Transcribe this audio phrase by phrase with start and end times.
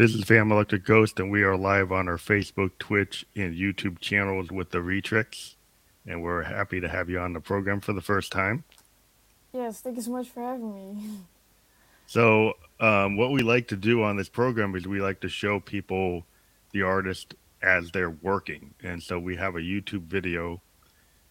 [0.00, 3.98] This is Fam Electric Ghost, and we are live on our Facebook, Twitch, and YouTube
[3.98, 5.56] channels with the Retrix.
[6.06, 8.64] And we're happy to have you on the program for the first time.
[9.52, 11.04] Yes, thank you so much for having me.
[12.06, 15.60] So, um, what we like to do on this program is we like to show
[15.60, 16.24] people
[16.72, 18.72] the artist as they're working.
[18.82, 20.62] And so we have a YouTube video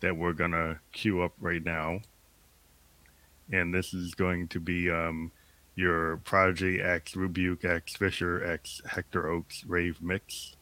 [0.02, 2.02] that we're going to queue up right now.
[3.52, 5.32] And this is going to be um,
[5.80, 10.58] your Prodigy X Rebuke X Fisher X Hector Oaks rave mix,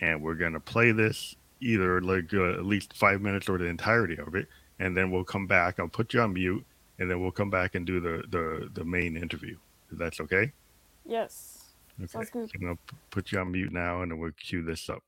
[0.00, 4.18] and we're gonna play this either like uh, at least five minutes or the entirety
[4.18, 4.48] of it,
[4.80, 5.78] and then we'll come back.
[5.78, 6.64] I'll put you on mute,
[6.98, 9.56] and then we'll come back and do the the the main interview.
[9.92, 10.52] If that's okay.
[11.06, 11.68] Yes.
[12.00, 12.08] Okay.
[12.08, 12.50] Sounds good.
[12.54, 12.78] I'm gonna
[13.10, 15.02] put you on mute now, and then we'll cue this up.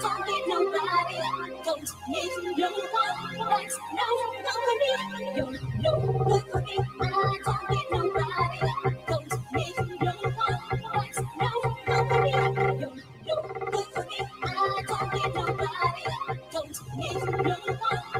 [0.00, 1.18] don't need nobody.
[1.64, 4.08] Don't need no one wants no
[4.44, 4.92] company,
[5.36, 6.76] you're no good for me.
[7.00, 8.60] I don't need nobody.
[9.08, 11.52] Don't need no one wants no
[11.86, 12.32] company,
[12.78, 12.96] you're
[13.26, 13.36] no
[13.70, 14.18] good for me.
[14.44, 16.04] I don't need nobody.
[16.52, 18.11] Don't need no one.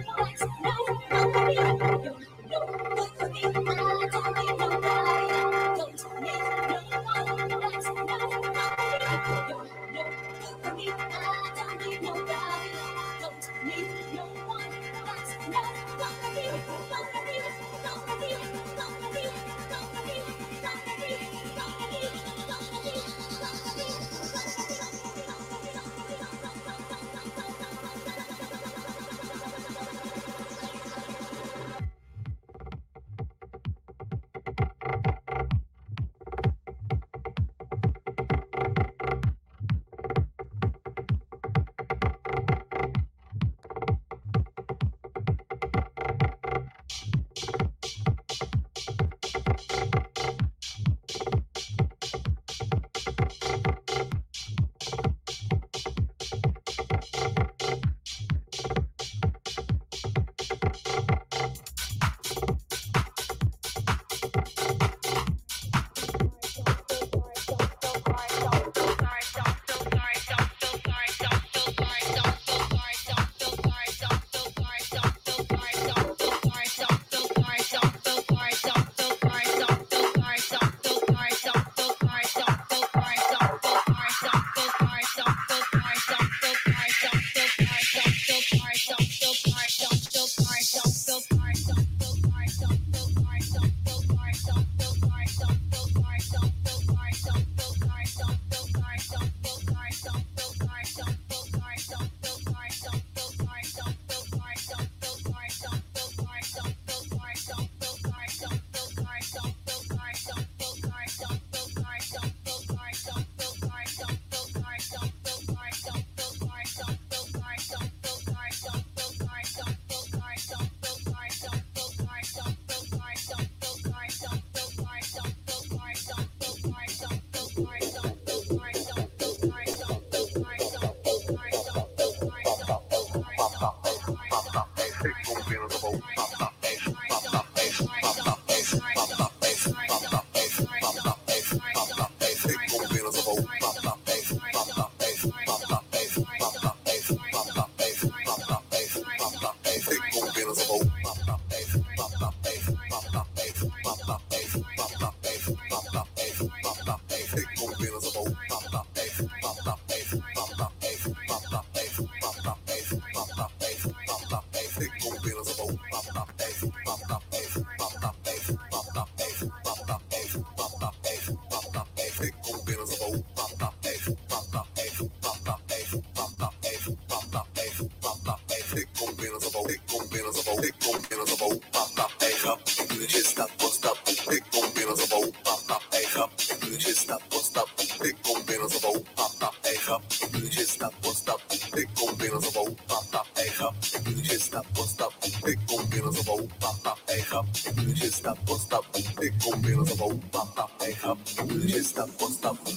[201.82, 202.71] Stop, stop, stop,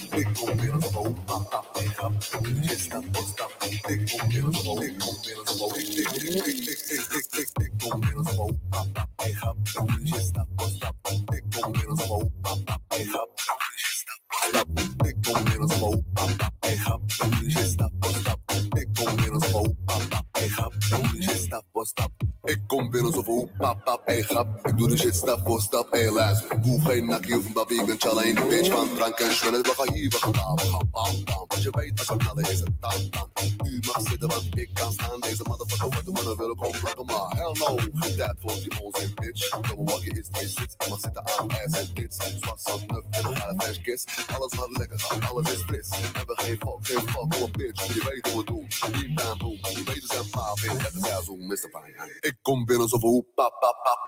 [24.23, 27.45] stop, stop, Ik doe de shit stap voor stap, hey luister Hoef geen nakkie of
[27.45, 28.69] een babie, ik ben challa in die bitch.
[28.69, 31.45] Van drank en schwillen We gaan hier, we gaan daar, we gaan bam bam.
[31.47, 33.29] Want je weet, als we knallen is het tam tam
[33.65, 35.19] U mag zitten, want ik kan staan.
[35.19, 38.83] Deze motherfucker wordt de mannen willen komen plakken Maar hell no, geen tijd voor die
[38.83, 39.50] onzin bitch.
[39.50, 42.17] Come walkie is die shit, mag zitten aan ass en tits.
[42.39, 42.88] Zwart zand,
[43.81, 44.06] kiss.
[44.36, 45.89] Alles wat lekker gaat, alles is fris.
[45.89, 47.94] We hebben geen fuck, geen fuck, oh bitch.
[47.94, 51.24] Je weet hoe we doen, die bam boom Je weet we zijn paap in, het
[51.25, 51.57] zo, Mr.
[51.57, 54.00] Fine Ik kom binnen zo van pap pap pap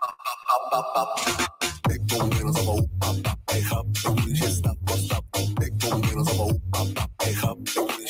[0.69, 3.37] pap pap pap Ik kom binnen zo van pap pap.
[3.45, 5.23] Hey grap, doe die shit stap stap.
[5.63, 7.09] Ik kom binnen zo van pap pap.
[7.15, 8.06] Hey grap, doe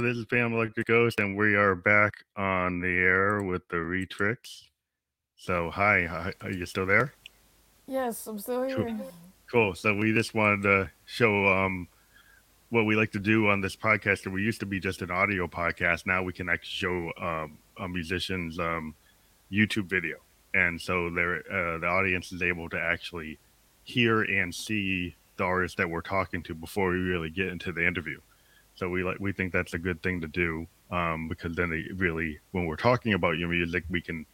[0.00, 4.62] this is Pam Electric Ghost, and we are back on the air with the Retrix.
[5.36, 7.12] So hi, hi, are you still there?
[7.86, 8.98] Yes, I'm still here.
[9.50, 9.74] Cool.
[9.74, 11.86] So we just wanted to show um,
[12.70, 14.26] what we like to do on this podcast.
[14.32, 16.06] We used to be just an audio podcast.
[16.06, 18.94] Now we can actually show um, a musician's um,
[19.52, 20.16] YouTube video,
[20.54, 23.38] and so they're, uh, the audience is able to actually
[23.82, 27.86] hear and see the artist that we're talking to before we really get into the
[27.86, 28.18] interview.
[28.80, 31.84] So we like we think that's a good thing to do um, because then they
[31.96, 34.24] really, when we're talking about your music, we can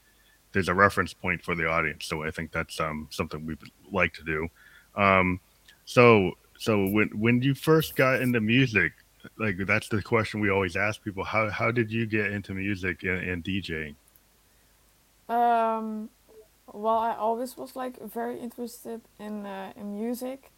[0.52, 2.06] there's a reference point for the audience.
[2.06, 4.46] So I think that's um, something we would like to do.
[4.94, 5.40] Um,
[5.84, 8.92] so so when when you first got into music,
[9.36, 11.24] like that's the question we always ask people.
[11.24, 13.96] How how did you get into music and, and DJing?
[15.28, 16.08] Um,
[16.72, 20.52] well, I always was like very interested in uh, in music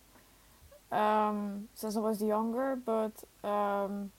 [0.93, 3.13] um, since I was younger, but
[3.45, 4.11] um,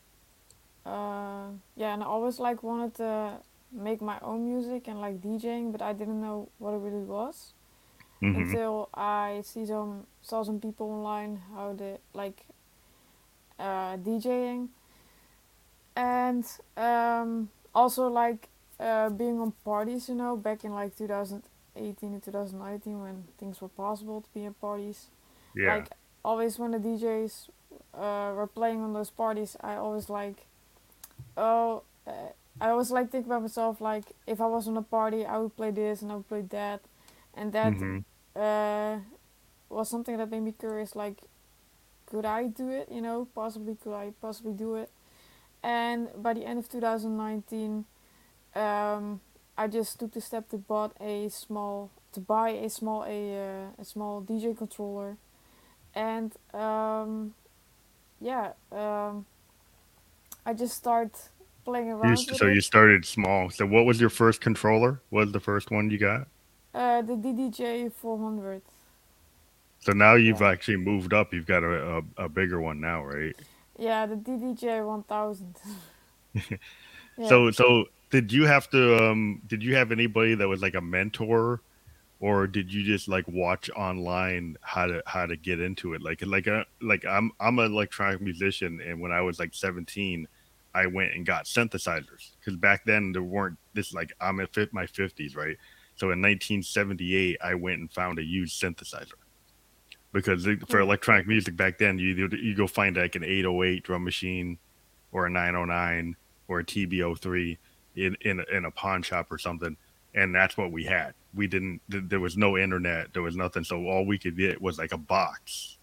[0.85, 3.37] uh, yeah, and I always like wanted to
[3.71, 7.53] make my own music and like DJing, but I didn't know what it really was
[8.21, 12.45] hmm until I see some saw some people online how they like
[13.59, 14.69] uh, DJing,
[15.95, 16.45] and
[16.77, 18.47] um, also like
[18.79, 23.69] uh, being on parties, you know, back in like 2018 and 2019 when things were
[23.69, 25.07] possible to be in parties.
[25.55, 25.69] Yeah.
[25.69, 25.89] Like
[26.23, 27.49] always when the DJs
[27.93, 30.47] uh, were playing on those parties, I always like,
[31.37, 32.11] oh, uh,
[32.61, 35.55] I always like think about myself like if I was on a party, I would
[35.55, 36.81] play this and I would play that,
[37.33, 37.99] and that hmm
[38.35, 38.97] uh,
[39.69, 40.95] was something that made me curious.
[40.95, 41.19] Like,
[42.05, 42.89] could I do it?
[42.91, 44.89] You know, possibly could I possibly do it?
[45.63, 47.85] And by the end of 2019,
[48.55, 49.21] um,
[49.57, 53.67] I just took the step to bought a small to buy a small a uh,
[53.81, 55.17] a small DJ controller,
[55.95, 57.33] and um,
[58.21, 59.25] yeah, um,
[60.45, 61.11] I just start
[61.65, 62.55] playing around with so it.
[62.55, 63.49] you started small.
[63.49, 65.01] So what was your first controller?
[65.09, 66.27] What was the first one you got?
[66.73, 68.61] Uh, the DDJ 400.
[69.79, 70.47] So now you've Yeah.
[70.51, 71.33] actually moved up.
[71.33, 73.35] You've got a, a, a bigger one now, right?
[73.77, 75.55] Yeah, the DDJ 1000.
[77.17, 77.27] yeah.
[77.29, 80.81] So so did you have to um did you have anybody that was like a
[80.81, 81.61] mentor
[82.19, 86.01] or did you just like watch online how to how to get into it?
[86.01, 90.27] Like like a like I'm I'm an electronic musician and when I was like 17
[90.75, 94.85] I went and got synthesizers because back then there weren't this like I'm at my
[94.85, 95.57] 50s, right?
[95.95, 99.13] So in 1978 I went and found a used synthesizer
[100.11, 100.83] because for hmm.
[100.83, 104.57] electronic music back then, you you go find like an 808 drum machine
[105.11, 106.15] or a 909
[106.47, 107.57] or a TB03
[107.95, 109.77] in in in a pawn shop or something,
[110.15, 111.13] and that's what we had.
[111.33, 111.81] We didn't.
[111.87, 113.13] There was no internet.
[113.13, 113.63] There was nothing.
[113.63, 115.77] So all we could get was like a box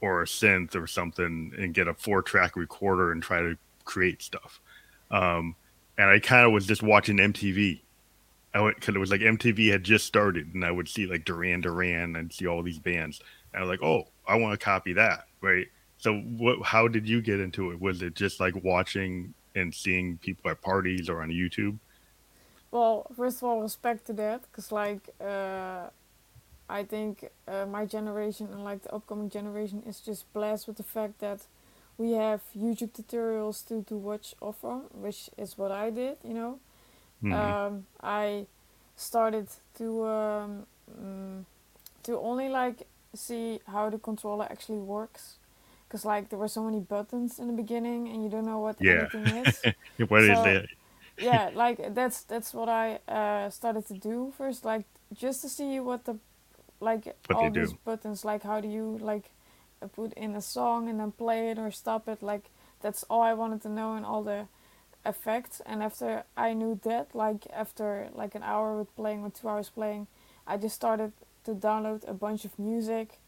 [0.00, 4.22] or a synth or something, and get a four track recorder and try to create
[4.22, 4.60] stuff.
[5.10, 5.54] Um,
[5.98, 7.80] and I kind of was just watching MTV.
[8.54, 11.24] I went because it was like MTV had just started, and I would see like
[11.24, 13.20] Duran Duran and see all these bands
[13.56, 15.66] and i was like, oh, I want to copy that, right?
[15.96, 16.62] So, what?
[16.62, 17.80] How did you get into it?
[17.80, 21.78] Was it just like watching and seeing people at parties or on YouTube?
[22.70, 25.88] Well, first of all, respect to that, because like uh,
[26.68, 30.82] I think uh, my generation and like the upcoming generation is just blessed with the
[30.84, 31.40] fact that
[31.98, 36.18] we have YouTube tutorials to to watch off from, which is what I did.
[36.24, 36.58] You know,
[37.22, 38.46] hmm um, I
[38.96, 41.44] started to um, mm,
[42.04, 45.36] to only like see how the controller actually works,
[45.88, 48.76] because like there were so many buttons in the beginning and you don't know what
[48.78, 49.06] Yeah.
[49.06, 49.66] anything is.
[50.08, 50.66] what is So that?
[51.18, 55.80] Yeah like that's that's what i uh, started to do first like just to see
[55.80, 56.16] what the
[56.80, 57.78] like What all these do?
[57.84, 59.30] buttons like how do you like
[59.82, 62.44] uh, put in a song and then play it or stop it like
[62.82, 64.46] that's all i wanted to know and all the
[65.04, 69.48] effects and after i knew that like after like an hour with playing or two
[69.48, 70.06] hours playing
[70.46, 71.12] i just started
[71.44, 73.18] to download a bunch of music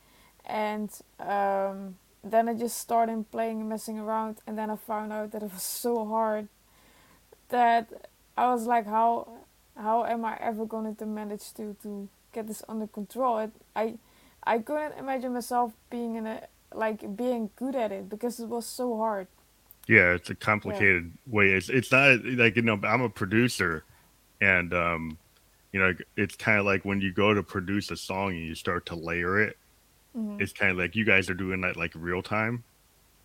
[0.45, 0.91] and
[1.21, 5.43] um, then i just started playing and messing around and then i found out that
[5.43, 6.49] it was so hard
[7.49, 9.45] that I was like, how
[9.77, 13.39] how am I ever going to manage to to get this under control?
[13.39, 13.99] It, I
[14.45, 18.67] I couldn't imagine myself being in a like being good at it because it was
[18.67, 19.29] so hard.
[19.89, 20.87] Yeah, it's a Yeah.
[20.87, 21.51] complicated way.
[21.53, 23.87] It's it's not like you know I'm a producer,
[24.41, 25.19] and um,
[25.73, 28.55] you know it's kind of like when you go to produce a song and you
[28.55, 29.57] start to layer it.
[30.15, 32.65] hmm It's kind of like you guys are doing that like real time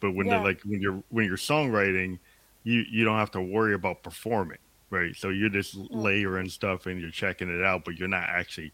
[0.02, 2.20] but when they're like when you're when you're songwriting
[2.64, 4.58] you you don't have to worry about performing
[4.90, 5.16] right?
[5.16, 8.72] So you're just layering stuff and you're checking it out but you're not actually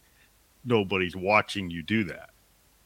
[0.64, 2.30] nobody's watching you do that.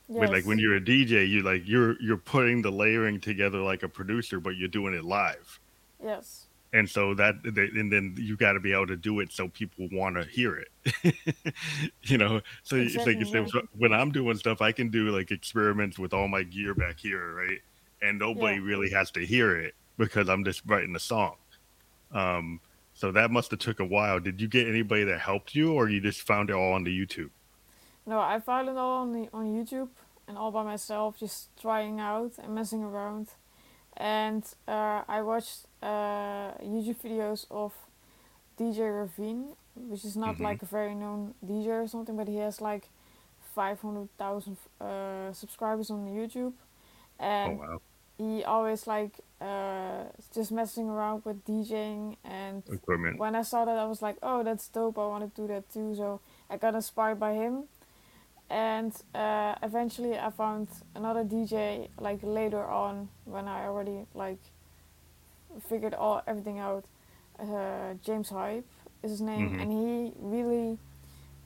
[0.09, 3.83] But like when you're a dj you like you're you're putting the layering together like
[3.83, 5.59] a producer but you're doing it live.
[6.03, 6.47] Yes.
[6.73, 9.89] and so that and then you got to be able to do it so people
[9.91, 11.15] want to hear it.
[12.03, 13.47] You know so it's like Yeah.
[13.79, 17.35] when i'm doing stuff i can do like experiments with all my gear back here
[17.35, 17.61] right?
[18.03, 18.27] And Yeah.
[18.27, 21.37] nobody really has to hear it because i'm just writing a song.
[22.13, 22.61] Um
[22.95, 24.21] so that must have took a while.
[24.21, 26.91] Did you get anybody that helped you or you just found it all on the
[27.07, 27.31] youtube?
[28.07, 29.89] No, I found it all on the on YouTube
[30.29, 33.29] and all by myself, just trying out and messing around.
[33.97, 37.73] And uh, I watched uh, YouTube videos of
[38.59, 42.37] DJ Ravine, which is not hmm like a very known DJ or something, but he
[42.37, 42.89] has like
[43.55, 46.55] 500,000 uh, subscribers on YouTube.
[47.45, 47.81] oh And wow
[48.19, 50.05] he always like uh,
[50.35, 52.17] just messing around with DJing.
[52.25, 54.99] And equipment when I saw that, I was like, oh, that's dope.
[54.99, 55.95] I want to do that too.
[55.97, 57.65] So I got inspired by him.
[58.51, 64.39] And uh, eventually I found another DJ like later on when I already like
[65.69, 66.85] figured all everything out.
[67.39, 68.67] Uh, James Hype
[69.03, 70.79] is his name, hmm and he really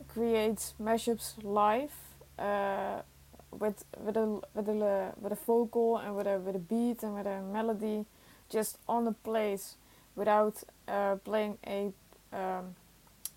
[0.08, 1.92] creates mashups live
[2.38, 3.02] uh,
[3.50, 7.14] with with a with a with a vocal and with a with a beat and
[7.14, 8.06] with a melody,
[8.50, 9.76] just on the place,
[10.16, 11.92] without uh, playing a
[12.32, 12.74] um,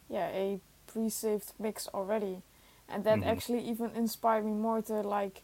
[0.10, 2.42] yeah a pre-saved mix already,
[2.90, 5.44] and that hmm actually even inspired me more to like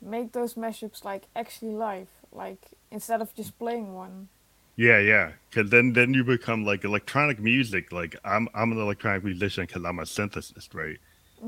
[0.00, 4.28] make those mashups like actually live, like instead of just playing one.
[4.76, 5.32] Yeah, yeah.
[5.50, 7.92] Because then then you become like electronic music.
[7.92, 10.98] Like I'm I'm an electronic musician because I'm a synthesist, right?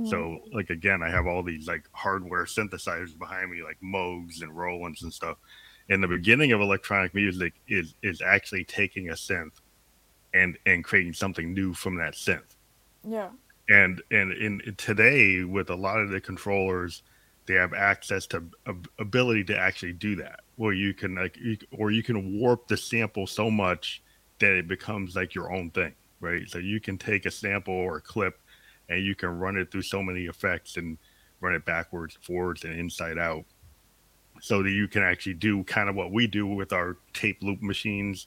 [0.05, 0.57] So mm-hmm.
[0.57, 5.03] like again, I have all these like hardware synthesizers behind me, like Moogs and Rolands
[5.03, 5.39] and stuff.
[5.89, 9.53] And the beginning of electronic music is is actually taking a synth
[10.35, 12.57] and and creating something new from that synth
[13.05, 13.31] Yeah.
[13.69, 17.03] and and in today with a lot of the controllers
[17.47, 21.57] they have access to ab- ability to actually do that where you can like you,
[21.73, 24.03] or you can warp the sample so much
[24.39, 27.97] that it becomes like your own thing right so you can take a sample or
[27.97, 28.39] a clip
[28.89, 30.99] and you can run it through so many effects and
[31.41, 33.45] run it backwards, forwards, and inside out,
[34.41, 37.63] so that you can actually do kind of what we do with our tape loop
[37.63, 38.27] machines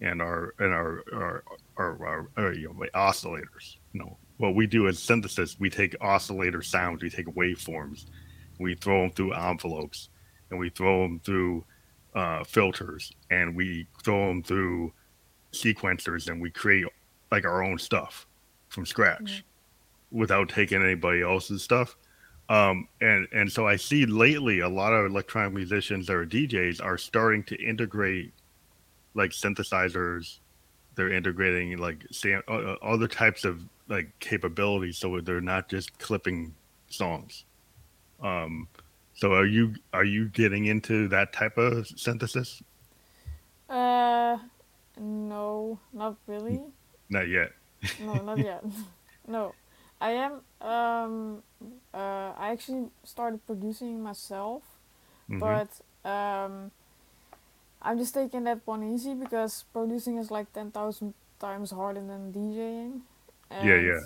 [0.00, 1.44] and our and our our,
[1.76, 3.76] our, our, our you know, oscillators.
[3.92, 5.58] You know, what we do is synthesis.
[5.58, 8.06] We take oscillator sounds, we take waveforms,
[8.58, 10.08] we throw them through envelopes,
[10.50, 11.64] and we throw them through
[12.14, 14.92] uh, filters, and we throw them through
[15.52, 16.86] sequencers, and we create
[17.30, 18.26] like our own stuff
[18.68, 19.51] from scratch mm-hmm.
[20.12, 21.96] Without taking anybody else's stuff.
[22.48, 26.98] Um, and and so I see lately a lot of electronic musicians or DJs are
[26.98, 28.32] starting to integrate
[29.14, 30.38] like synthesizers.
[30.94, 32.42] They're integrating like sam-
[32.82, 36.54] other types of like capabilities, so they're not just clipping
[36.88, 37.44] songs.
[38.22, 38.68] Um,
[39.14, 42.62] so are you are you getting into that type of synthesis?
[43.68, 44.38] Uh,
[44.98, 46.60] no, not really.
[47.08, 47.52] Not yet.
[48.00, 48.64] no, not yet.
[49.26, 49.54] no,
[50.02, 50.32] I am.
[50.60, 51.42] Um,
[51.94, 54.62] uh, I actually started producing myself,
[55.30, 55.38] mm-hmm.
[55.38, 55.70] but
[56.04, 56.72] um,
[57.80, 62.32] I'm just taking that one easy because producing is like ten thousand times harder than
[62.32, 63.02] DJing.
[63.48, 64.00] And yeah, yeah.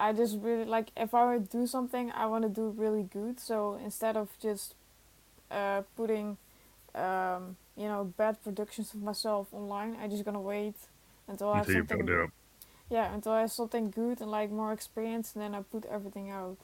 [0.00, 3.38] I just really like if I would do something, I want to do really good.
[3.38, 4.74] So instead of just
[5.50, 6.38] uh, putting,
[6.94, 10.76] um, you know, bad productions of myself online, I just gonna wait
[11.28, 12.32] until I have something.
[12.90, 16.30] Yeah, until I have something good and like more experience, and then I put everything
[16.30, 16.58] out.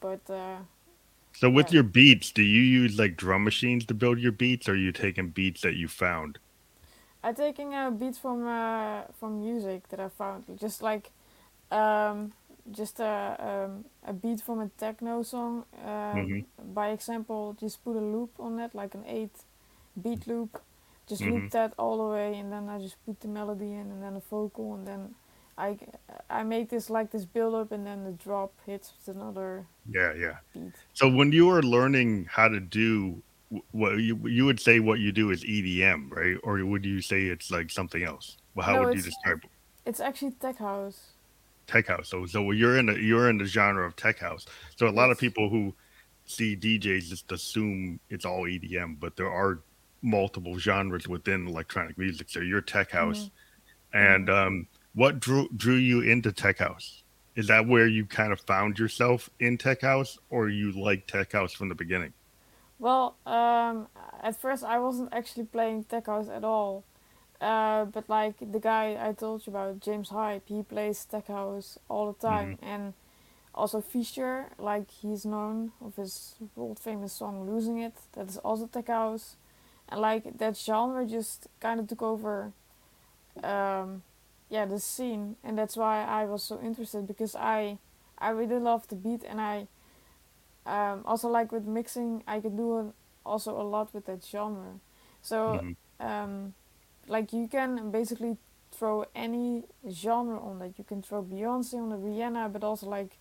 [0.00, 0.28] But.
[0.28, 0.58] Uh,
[1.34, 1.74] so with yeah.
[1.74, 4.92] your beats, do you use like drum machines to build your beats, or are you
[4.92, 6.38] taking beats that you found?
[7.22, 11.10] I'm taking uh, beats from uh, from music that I found, just like
[11.70, 12.32] um,
[12.70, 15.64] just a um, a beat from a techno song.
[15.84, 16.72] Um, mm-hmm.
[16.72, 19.32] By example, just put a loop on it, like an eight
[20.00, 20.60] beat loop.
[21.08, 21.34] Just mm-hmm.
[21.34, 24.14] loop that all the way, and then I just put the melody in, and then
[24.14, 25.14] the vocal, and then
[25.58, 25.78] I
[26.30, 29.66] I make this like this build up, and then the drop hits with another.
[29.90, 30.36] Yeah, yeah.
[30.54, 30.72] Beat.
[30.94, 33.20] So when you were learning how to do
[33.72, 36.36] what you you would say what you do is EDM, right?
[36.42, 38.38] Or would you say it's like something else?
[38.54, 39.50] Well, how no, would you describe it?
[39.84, 41.12] It's actually tech house
[41.68, 42.08] tech house.
[42.08, 44.46] So so you're in the you're in the genre of tech house.
[44.76, 45.74] So a lot of people who
[46.26, 49.60] see DJs just assume it's all EDM, but there are
[50.02, 52.28] multiple genres within electronic music.
[52.30, 53.30] So you're tech house,
[53.94, 53.98] mm-hmm.
[53.98, 54.46] and mm-hmm.
[54.46, 54.66] um,
[54.98, 57.04] what drew drew you into tech house?
[57.36, 61.30] Is that where you kind of found yourself in tech house, or you like tech
[61.30, 62.12] house from the beginning?
[62.80, 63.86] Well, um,
[64.20, 66.82] at first I wasn't actually playing tech house at all.
[67.40, 71.78] Uh, but like the guy I told you about, James Hype, he plays tech house
[71.88, 72.72] all the time, mm-hmm.
[72.72, 72.94] and
[73.54, 78.66] also Fisher, like he's known of his world famous song "Losing It," that is also
[78.66, 79.36] tech house,
[79.88, 82.52] and like that genre just kind of took over,
[83.44, 84.02] um,
[84.48, 87.78] yeah, the scene, and that's why I was so interested because I,
[88.18, 89.66] I really love the beat, and I,
[90.66, 92.92] um, also like with mixing, I could do a,
[93.24, 94.80] also a lot with that genre,
[95.22, 95.60] so.
[95.62, 95.72] Mm-hmm.
[96.00, 96.54] Um,
[97.08, 98.36] like you can basically
[98.72, 100.78] throw any genre on that.
[100.78, 103.18] You can throw Beyonce on the Rihanna, but also like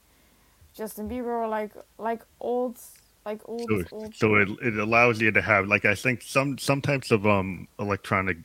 [0.76, 2.78] Justin Bieber, or like like old
[3.26, 3.68] like old.
[3.70, 7.12] So, old so it it allows you to have like I think some some types
[7.12, 8.38] of um electronic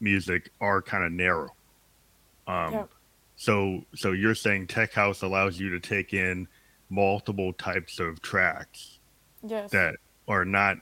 [0.00, 1.50] music are kind of narrow.
[2.46, 2.84] Um, yeah.
[3.36, 6.48] So so you're saying tech house allows you to take in
[6.90, 8.98] multiple types of tracks.
[9.42, 9.70] Yes.
[9.70, 9.96] That
[10.28, 10.78] are not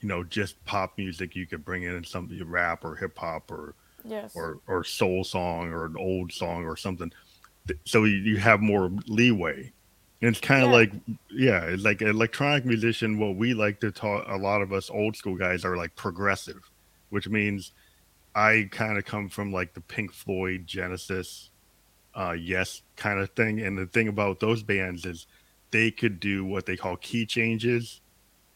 [0.00, 3.74] you know just pop music you could bring in some rap or hip hop or
[4.04, 4.32] yes.
[4.36, 7.10] or or soul song or an old song or something
[7.86, 9.72] so you have more leeway
[10.20, 10.76] and it's kind of yeah.
[10.76, 10.92] like
[11.30, 15.16] yeah it's like electronic musician what we like to talk a lot of us old
[15.16, 16.70] school guys are like progressive
[17.08, 17.72] which means
[18.34, 21.50] i kind of come from like the pink floyd genesis
[22.14, 25.26] uh yes kind of thing and the thing about those bands is
[25.70, 28.00] they could do what they call key changes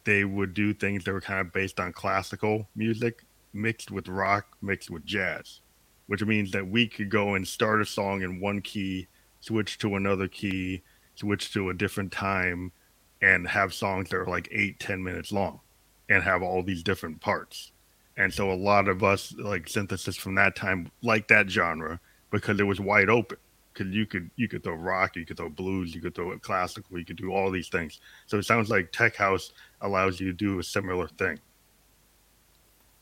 [0.05, 4.57] they would do things that were kind of based on classical music mixed with rock,
[4.63, 5.61] mixed with jazz,
[6.07, 9.07] which means that we could go and start a song in one key,
[9.41, 10.83] switch to another key,
[11.15, 12.73] switch to a different time,
[13.21, 15.61] and have songs that are like eight, ten minutes long
[16.09, 17.73] and have all these different parts.
[18.19, 22.01] And so a lot of us like synthesis from that time like that genre
[22.31, 23.39] because it was wide open
[23.73, 26.39] because you could you could throw rock, you could throw blues, you could throw a
[26.39, 28.01] classical, you could do all these things.
[28.27, 31.39] So it sounds like tech house allows you to do a similar thing.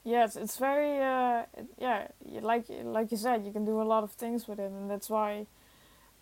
[0.04, 1.46] Yes, it's very uh,
[1.78, 2.08] yeah,
[2.42, 5.08] like like you said, you can do a lot of things with it, and that's
[5.08, 5.46] why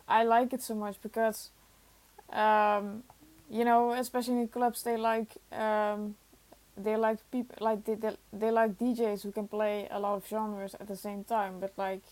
[0.06, 1.50] I like it so much because,
[2.32, 3.02] um,
[3.50, 6.14] you know, especially in clubs, they like um,
[6.76, 10.26] they like people like they, they they like DJs who can play a lot of
[10.26, 12.02] genres at the same time, but like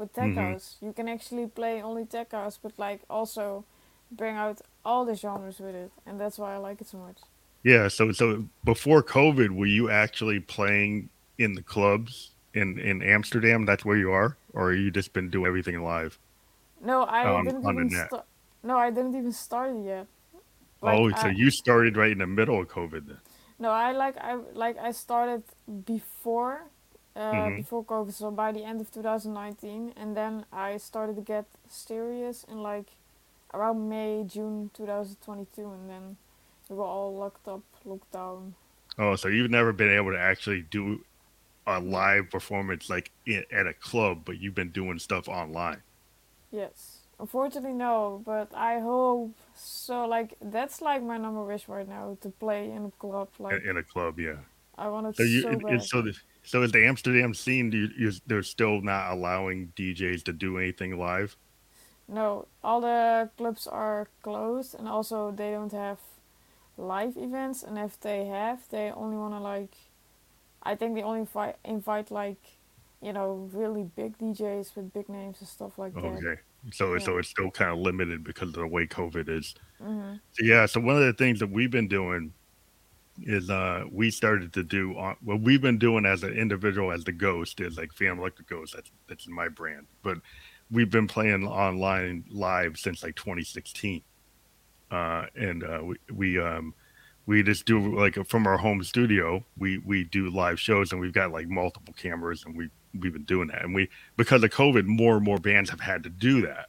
[0.00, 0.52] with tech mm-hmm.
[0.52, 0.76] house.
[0.80, 3.64] You can actually play only tech house, but like also
[4.10, 7.18] bring out all the genres with it, and that's why I like it so much.
[7.62, 7.86] Yeah.
[7.88, 13.66] So so before COVID, were you actually playing in the clubs in in Amsterdam?
[13.66, 16.18] That's where you are, or you just been doing everything live?
[16.82, 18.08] No, I on didn't even.
[18.62, 20.06] No, I didn't even start yet.
[20.82, 23.18] Like Oh, so I you started right in the middle of COVID then?
[23.60, 25.42] No, I like I like I started
[25.86, 26.62] before
[27.16, 31.22] uh, hmm before COVID, so by the end of 2019, and then I started to
[31.22, 32.88] get serious in like
[33.54, 36.16] around May June 2022, and then
[36.68, 38.54] we were all locked up, locked down.
[38.98, 41.04] Oh, so you've never been able to actually do
[41.66, 45.82] a live performance like i at a club, but you've been doing stuff online
[46.52, 46.99] Yes.
[47.20, 50.06] Unfortunately, no, but I hope so.
[50.06, 53.28] Like that's like my number wish right now to play in a club.
[53.38, 54.18] Like in a club.
[54.18, 54.36] Yeah.
[54.78, 55.82] I want it So you so it's bad.
[55.82, 57.68] so the, so is the Amsterdam scene?
[57.68, 61.36] Do you, you, they're still not allowing DJs to do anything live?
[62.08, 65.98] No, all the clubs are closed, and also they don't have
[66.78, 67.62] live events.
[67.62, 69.74] And if they have, they only want to like,
[70.62, 72.40] I think they only invite invite like,
[73.02, 76.04] you know, really big DJs with big names and stuff like that.
[76.04, 76.40] Okay.
[76.72, 76.98] So Yeah.
[76.98, 79.54] so it's still kind of limited because of the way COVID is.
[79.80, 80.20] Mhm.
[80.32, 80.66] So yeah.
[80.66, 82.34] So one of the things that we've been doing
[83.22, 87.04] is uh we started to do on what we've been doing as an individual as
[87.04, 88.74] the ghost is like Fam Electric Ghost.
[88.74, 89.86] That's that's my brand.
[90.02, 90.18] But
[90.70, 94.02] we've been playing online live since like 2016.
[94.90, 96.74] Uh and uh we, we um
[97.26, 101.12] we just do like from our home studio we we do live shows and we've
[101.12, 103.62] got like multiple cameras and we we've been doing that.
[103.62, 106.68] And we because of covid more and more bands have had to do that.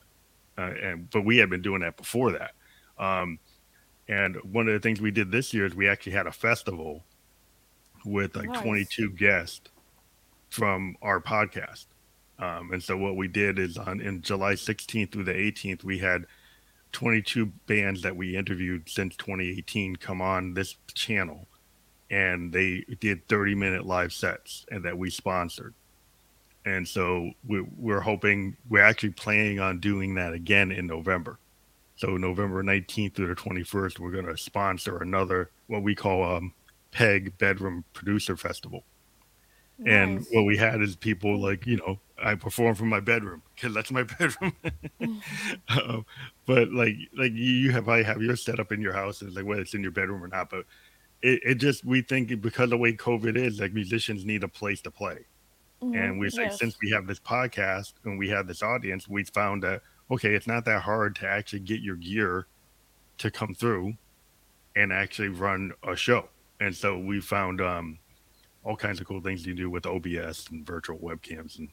[0.58, 2.52] Uh, and but we had been doing that before that.
[2.98, 3.40] Um
[4.08, 7.04] and one of the things we did this year is we actually had a festival
[8.06, 8.62] with like Nice.
[8.62, 9.70] 22 guests
[10.50, 11.86] from our podcast.
[12.40, 16.00] Um and so what we did is on in july 16th through the 18th we
[16.00, 16.26] had
[16.92, 21.48] 22 bands that we interviewed since 2018 come on this channel.
[22.10, 25.74] And they did 30 minute live sets and that we sponsored
[26.66, 31.40] and so we, we're hoping we're actually planning on doing that again in november.
[31.96, 36.54] So november 19th through the 21st we're going to sponsor another what we call um
[36.92, 38.84] peg bedroom producer festival.
[39.84, 43.42] And what we had is people like you know i perform from my bedroom.
[43.56, 44.56] Because that's my bedroom.
[45.70, 46.06] Um,
[46.46, 49.62] but like like you, have I have your setup in your house it's like whether
[49.62, 50.66] it's in your bedroom or not but
[51.24, 54.48] it, it just we think because of the way covid is like musicians need a
[54.48, 55.26] place to play
[55.82, 55.96] Mhm.
[55.96, 56.60] and we say Yes.
[56.60, 60.48] since we have this podcast and we have this audience we found that okay it's
[60.48, 62.48] not that hard to actually get your gear
[63.18, 63.94] to come through
[64.76, 68.00] and actually run a show and so we found um
[68.64, 71.70] all kinds of cool things you do with obs and virtual webcams and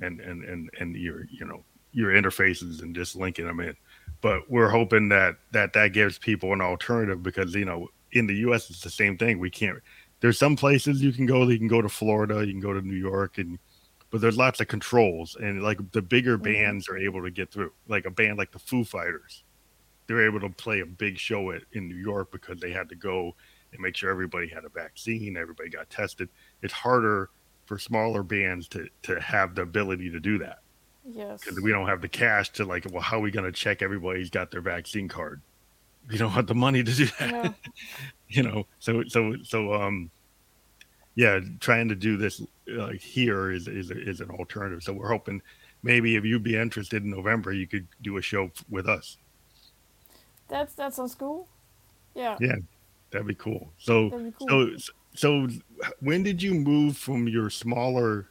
[0.00, 3.76] and and and, and your you know your interfaces and just linking them in
[4.22, 8.34] but we're hoping that that that gives people an alternative because you know in the
[8.34, 9.78] us it's the same thing we can't
[10.22, 12.80] there's some places you can go you can go to florida you can go to
[12.80, 13.58] new york and
[14.10, 16.44] but there's lots of controls and like the bigger Mhm.
[16.44, 19.44] bands are able to get through like a band like the foo fighters
[20.06, 22.94] they're able to play a big show at, in new york because they had to
[22.94, 23.34] go
[23.72, 26.28] and make sure everybody had a vaccine everybody got tested
[26.62, 27.28] it's harder
[27.66, 30.58] for smaller bands to to have the ability to do that
[31.04, 31.40] Yes.
[31.42, 33.82] because we don't have the cash to like well how are we going to check
[33.82, 35.40] everybody's got their vaccine card
[36.08, 37.30] we don't have the money to do that.
[37.30, 37.54] No.
[38.28, 40.10] you know so so so um
[41.14, 42.40] yeah trying to do this
[42.78, 44.82] uh, here is is is an alternative.
[44.82, 45.42] So we're hoping
[45.82, 49.18] maybe if you'd be interested in november you could do a show f- with us.
[50.48, 51.48] That's that sounds cool.
[52.14, 52.56] Yeah, yeah
[53.10, 53.72] that'd be cool.
[53.78, 54.76] So be cool.
[54.78, 55.48] so so
[56.00, 58.28] when did you move from your smaller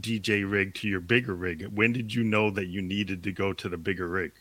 [0.00, 1.66] dj rig to your bigger rig?
[1.74, 4.32] When did you know that you needed to go to the bigger rig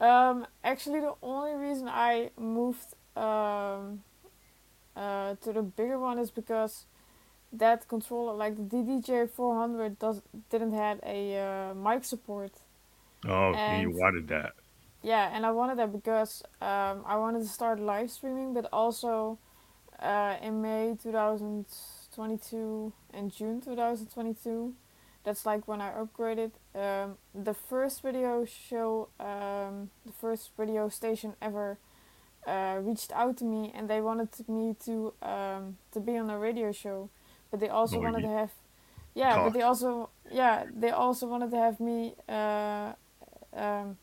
[0.00, 4.02] Um, actually, the only reason I moved um,
[4.96, 6.86] uh, to the bigger one is because
[7.52, 12.52] that controller, like the DDJ 400, does didn't had a uh, mic support.
[13.26, 14.52] oh and you wanted that
[15.02, 19.38] Yeah, and I wanted that because um, I wanted to start live streaming, but also
[19.98, 24.74] uh, in May 2022 and June 2022,
[25.24, 26.52] that's like when I upgraded.
[26.74, 31.78] Um, the first video show, um, the first radio station ever
[32.46, 36.38] uh, reached out to me and they wanted me to um, to be on a
[36.38, 37.10] radio show,
[37.50, 38.52] but they also Oh, wanted to have,
[39.14, 42.14] yeah, but they also yeah they also wanted to have me.
[42.28, 42.92] Uh,
[43.54, 43.96] um,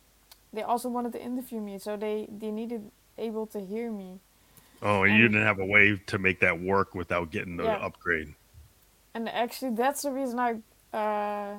[0.54, 4.20] they also wanted to interview me, so they they needed able to hear me.
[4.82, 7.82] oh and you didn't have a way to make that work without getting the Yeah.
[7.82, 8.36] upgrade
[9.14, 10.58] And actually, that's the reason I
[10.94, 11.58] uh,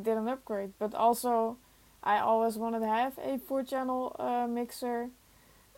[0.00, 0.72] did an upgrade.
[0.78, 1.58] But also,
[2.02, 5.10] I always wanted to have a four channel uh, mixer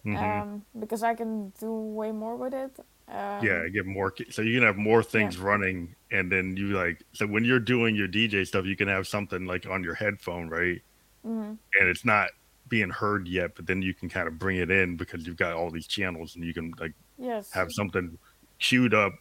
[0.04, 0.42] Mhm.
[0.42, 2.78] um, because I can do way more with it.
[3.08, 4.12] Um, yeah, get more.
[4.30, 7.02] So you can have more things running, and then you like.
[7.14, 10.48] So when you're doing your DJ stuff, you can have something like on your headphone,
[10.48, 10.80] right?
[11.24, 12.30] mhm, And it's not
[12.68, 15.54] being heard yet, but then you can kind of bring it in because you've got
[15.54, 17.52] all these channels, and you can like Yes.
[17.52, 18.18] have something
[18.60, 19.12] queued up,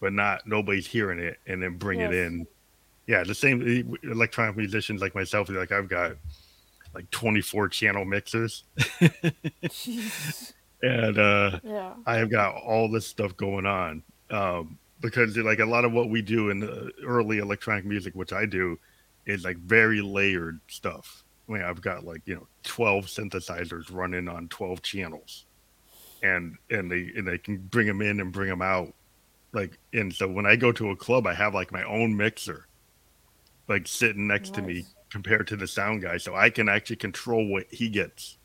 [0.00, 2.46] but not nobody's hearing it, and then bring it in.
[3.06, 5.48] Yeah, the same e, electronic musicians like myself.
[5.48, 6.16] Like I've got
[6.94, 8.64] like 24 channel mixers,
[10.82, 11.94] and uh, Yeah.
[12.06, 16.10] I have got all this stuff going on um, because like a lot of what
[16.10, 18.78] we do in the early electronic music, which I do,
[19.26, 21.22] is like very layered stuff.
[21.48, 25.46] I mean, I've got like you know 12 synthesizers running on 12 channels,
[26.22, 28.92] and and they and they can bring them in and bring them out.
[29.52, 32.66] Like and so when I go to a club, I have like my own mixer,
[33.68, 37.46] like sitting next to me compared to the sound guy, so I can actually control
[37.46, 38.38] what he gets.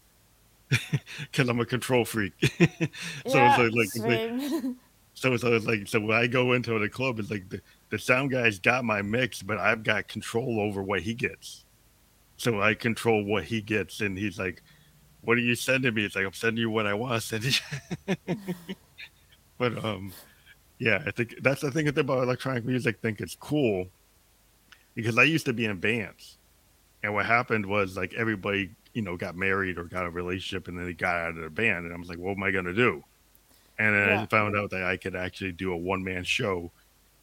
[1.20, 2.34] Because I'm a control freak.
[2.42, 3.58] so yeah.
[3.60, 4.76] it's like, like, like
[5.14, 8.00] so so it's like so when I go into the club, it's like the, the
[8.00, 11.66] sound guy's got my mix, but I've got control over what he gets.
[12.38, 14.64] So I control what he gets, and he's like,
[15.22, 17.44] "What are you sending me?" It's like I'm sending you what I want to send
[17.44, 18.16] you.
[19.58, 20.14] but um,
[20.80, 22.96] yeah, I think that's the thing about electronic music.
[23.00, 23.88] I think it's cool
[24.96, 26.38] because I used to be in bands,
[27.04, 30.78] and what happened was like everybody, you know, got married or got a relationship, and
[30.78, 32.74] then they got out of the band, and I was like, "What am I gonna
[32.74, 33.04] do?"
[33.80, 36.72] And then I found out that I could actually do a one man show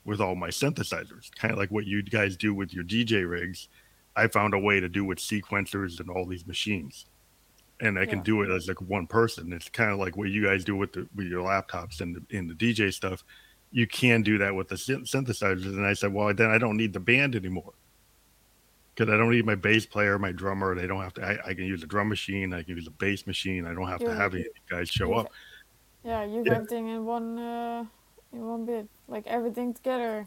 [0.04, 3.68] with all my synthesizers, kind of like what you guys do with your DJ rigs.
[4.16, 7.06] I found a way to do with sequencers and all these machines.
[7.80, 8.24] And I can Yeah.
[8.24, 9.52] do it as like one person.
[9.52, 12.36] It's kind of like what you guys do with the with your laptops and the,
[12.36, 13.22] in the DJ stuff.
[13.70, 15.64] You can do that with the synthesizers.
[15.64, 17.74] And I said, well, then I don't need the band anymore
[18.94, 20.74] because I don't need my bass player, my drummer.
[20.74, 21.24] They don't have to.
[21.24, 22.52] I, I can use a drum machine.
[22.52, 23.66] I can use a bass machine.
[23.66, 25.32] I don't have to have any guys show up.
[26.04, 26.54] Yeah, you've Yeah.
[26.54, 27.84] everything in one uh,
[28.32, 30.26] in one bit, like everything together.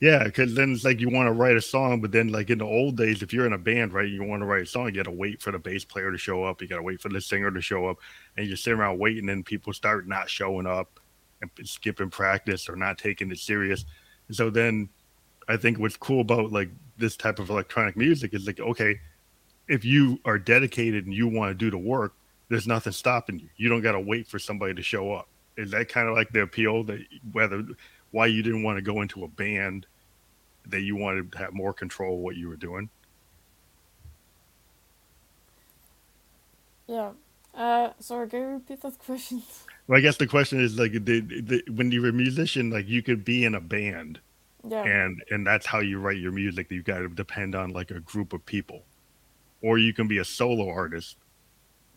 [0.00, 2.58] Yeah, because then it's like you want to write a song, but then like in
[2.58, 4.86] the old days, if you're in a band, right, you want to write a song,
[4.86, 7.00] you got to wait for the bass player to show up, you got to wait
[7.00, 7.98] for the singer to show up,
[8.36, 11.00] and you sit around waiting, and people start not showing up
[11.64, 13.84] skipping practice or not taking it serious.
[14.28, 14.88] And so then
[15.48, 19.00] I think what's cool about like this type of electronic music is like, okay,
[19.68, 22.14] if you are dedicated and you want to do the work,
[22.48, 23.48] there's nothing stopping you.
[23.56, 25.28] You don't got to wait for somebody to show up.
[25.56, 27.00] Is that kind of like the appeal that
[27.32, 27.64] whether
[28.10, 29.86] why you didn't want to go into a band
[30.66, 32.88] that you wanted to have more control of what you were doing?
[36.86, 37.10] Yeah.
[37.54, 39.42] Uh, sorry, can you repeat that question?
[39.86, 43.02] Well, I guess the question is like the, the, when you're a musician, like you
[43.02, 44.20] could be in a band
[44.68, 44.82] yeah.
[44.82, 46.70] and and that's how you write your music.
[46.70, 48.82] You've got to depend on like a group of people,
[49.62, 51.16] or you can be a solo artist,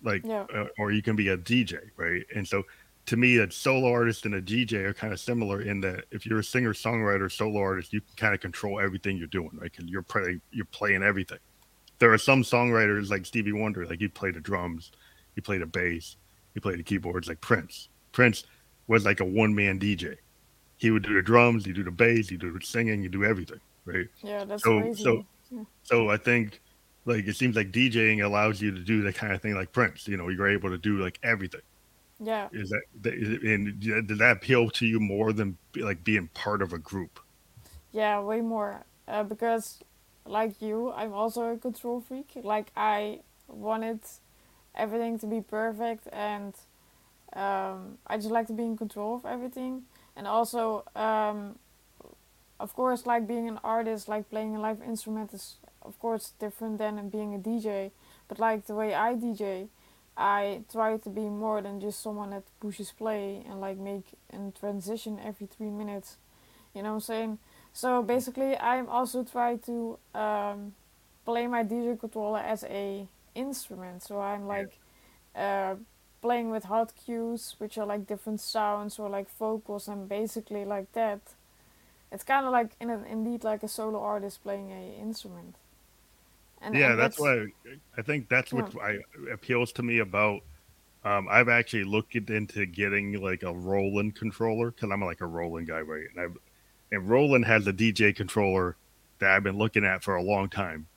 [0.03, 0.45] like, Yeah.
[0.53, 2.25] uh, or you can be a DJ, right?
[2.35, 2.63] And so,
[3.05, 6.25] to me, a solo artist and a DJ are kind of similar in that if
[6.25, 9.71] you're a singer songwriter solo artist, you can kind of control everything you're doing, right?
[9.71, 11.39] Because you're play, you're playing everything.
[11.99, 14.91] There are some songwriters like Stevie Wonder, like he played the drums,
[15.35, 16.17] he played the bass,
[16.57, 17.87] he played the keyboards, like Prince.
[18.13, 18.43] Prince
[18.87, 20.15] was like a one man DJ.
[20.77, 23.23] He would do the drums, he do the bass, he do the singing, he do
[23.23, 24.07] everything, right?
[24.23, 25.03] Yeah, that's So- crazy.
[25.03, 25.25] so-
[25.83, 26.59] So I think
[27.05, 30.07] like it seems like DJing allows you to do that kind of thing like Prince.
[30.07, 31.61] You know, you're able to do like everything.
[32.19, 32.49] yeah.
[32.51, 36.27] Is that that- is it- and did that appeal to you more than like being
[36.29, 37.19] part of a group?
[37.91, 38.83] Yeah, way more.
[39.07, 39.83] Uh, because,
[40.25, 42.31] like you, I'm also a control freak.
[42.43, 43.99] Like, I wanted
[44.77, 46.53] everything to be perfect, and
[47.33, 49.83] um, I just like to be in control of everything.
[50.15, 51.59] And also, um,
[52.59, 56.77] of course, like being an artist, like playing a live instrument is, of course, different
[56.77, 57.91] than being a DJ.
[58.27, 59.69] But, like, the way I DJ,
[60.17, 64.51] I try to be more than just someone that pushes play and, like, make a
[64.59, 66.17] transition every three minutes.
[66.73, 67.39] You know what I'm saying?
[67.73, 70.73] So basically, I'm also trying to um,
[71.25, 73.07] play my DJ controller as a
[73.37, 74.03] instrument.
[74.03, 74.77] So I'm like
[75.35, 75.75] uh,
[76.21, 80.91] playing with hot cues, which are like different sounds or like vocals, and basically like
[80.93, 81.21] that.
[82.11, 85.55] It's kind of like in a, indeed like a solo artist playing a instrument.
[86.61, 87.47] And yeah, and that's why
[87.97, 88.97] I think that's what I,
[89.31, 90.41] appeals to me about.
[91.05, 95.67] Um, I've actually looked into getting like a Roland controller because I'm like a Roland
[95.67, 96.05] guy, right?
[96.15, 96.37] And I've
[96.91, 98.75] and Roland has a DJ controller
[99.19, 100.87] that I've been looking at for a long time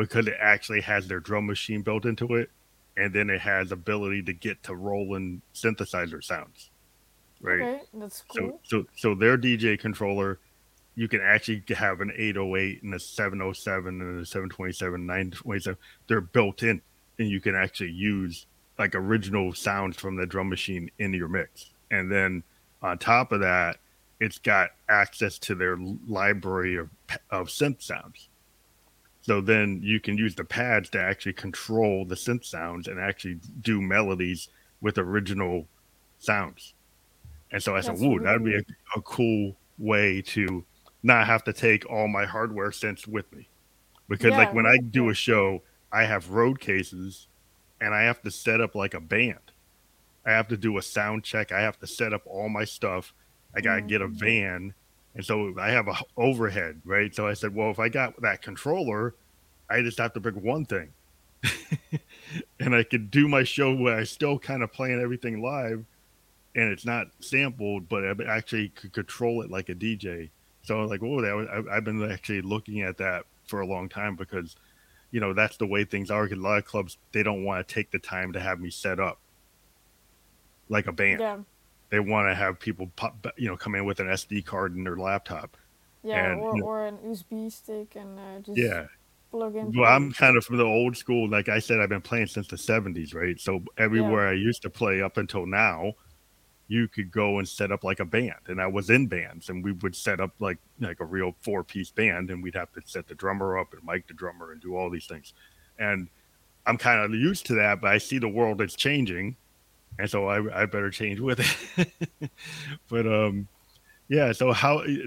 [0.00, 2.50] because it actually has their drum machine built into it,
[2.96, 6.70] and then it has ability to get to Roland synthesizer sounds,
[7.40, 7.68] right?
[7.68, 8.60] Okay, that's So cool.
[8.64, 10.40] so so their DJ controller
[10.96, 15.78] you can actually have an 808 and a 707 and a 727, 927.
[16.08, 16.82] They're built in,
[17.18, 18.46] and you can actually use
[18.78, 21.72] like original sounds from the drum machine in your mix.
[21.90, 22.44] And then
[22.82, 23.78] on top of that,
[24.20, 26.90] it's got access to their library of,
[27.30, 28.29] of synth sounds.
[29.22, 33.38] So then you can use the pads to actually control the synth sounds and actually
[33.60, 34.48] do melodies
[34.80, 35.66] with original
[36.18, 36.74] sounds.
[37.52, 38.62] And so I said, "Whoa, that'd be a,
[38.96, 40.64] a cool way to
[41.02, 43.48] not have to take all my hardware synths with me."
[44.08, 47.28] Because yeah, like when I do a show, I have road cases
[47.80, 49.52] and I have to set up like a band.
[50.24, 51.50] I have to do a sound check.
[51.52, 53.14] I have to set up all my stuff.
[53.54, 53.88] I got to mm-hmm.
[53.88, 54.74] get a van.
[55.14, 57.14] And so I have a overhead, right?
[57.14, 59.14] So I said, well, if I got that controller,
[59.68, 60.92] I just have to bring one thing.
[62.60, 65.84] and I could do my show where I still kind of playing everything live
[66.54, 70.30] and it's not sampled, but I actually could control it like a DJ.
[70.62, 73.60] So I was like, oh, that was, I, I've been actually looking at that for
[73.60, 74.56] a long time because,
[75.10, 76.24] you know, that's the way things are.
[76.24, 78.70] Because a lot of clubs, they don't want to take the time to have me
[78.70, 79.18] set up
[80.68, 81.20] like a band.
[81.20, 81.38] Yeah.
[81.90, 84.84] They want to have people pop, you know, come in with an SD card in
[84.84, 85.56] their laptop.
[86.02, 88.86] Yeah, and, or, you know, or an USB stick and uh, just yeah,
[89.30, 89.72] plug in.
[89.72, 91.28] Well, I'm kind of from the old school.
[91.28, 93.38] Like I said, I've been playing since the 70s, right?
[93.38, 94.40] So everywhere yeah.
[94.40, 95.94] I used to play up until now,
[96.68, 98.46] you could go and set up like a band.
[98.46, 101.64] And I was in bands and we would set up like like a real four
[101.64, 104.60] piece band and we'd have to set the drummer up and mic the drummer and
[104.60, 105.34] do all these things.
[105.78, 106.08] And
[106.66, 109.36] I'm kind of used to that, but I see the world is changing.
[109.98, 112.30] And so I, I better change with it.
[112.88, 113.48] but um
[114.08, 115.06] yeah, so how eh,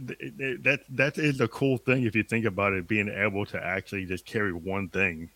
[0.61, 4.05] that that is a cool thing if you think about it, being able to actually
[4.05, 5.29] just carry one thing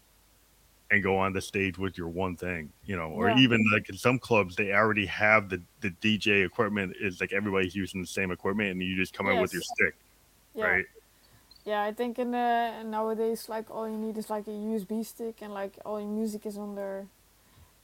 [0.90, 3.38] and go on the stage with your one thing, you know, or yeah.
[3.38, 7.76] even like in some clubs they already have the the DJ equipment is like everybody's
[7.76, 9.36] using the same equipment and you just come yes.
[9.36, 9.96] in with your stick,
[10.56, 10.66] yeah.
[10.66, 10.86] right?
[11.66, 15.40] Yeah, I think in the nowadays like all you need is like a USB stick
[15.42, 17.06] and like all your music is on there,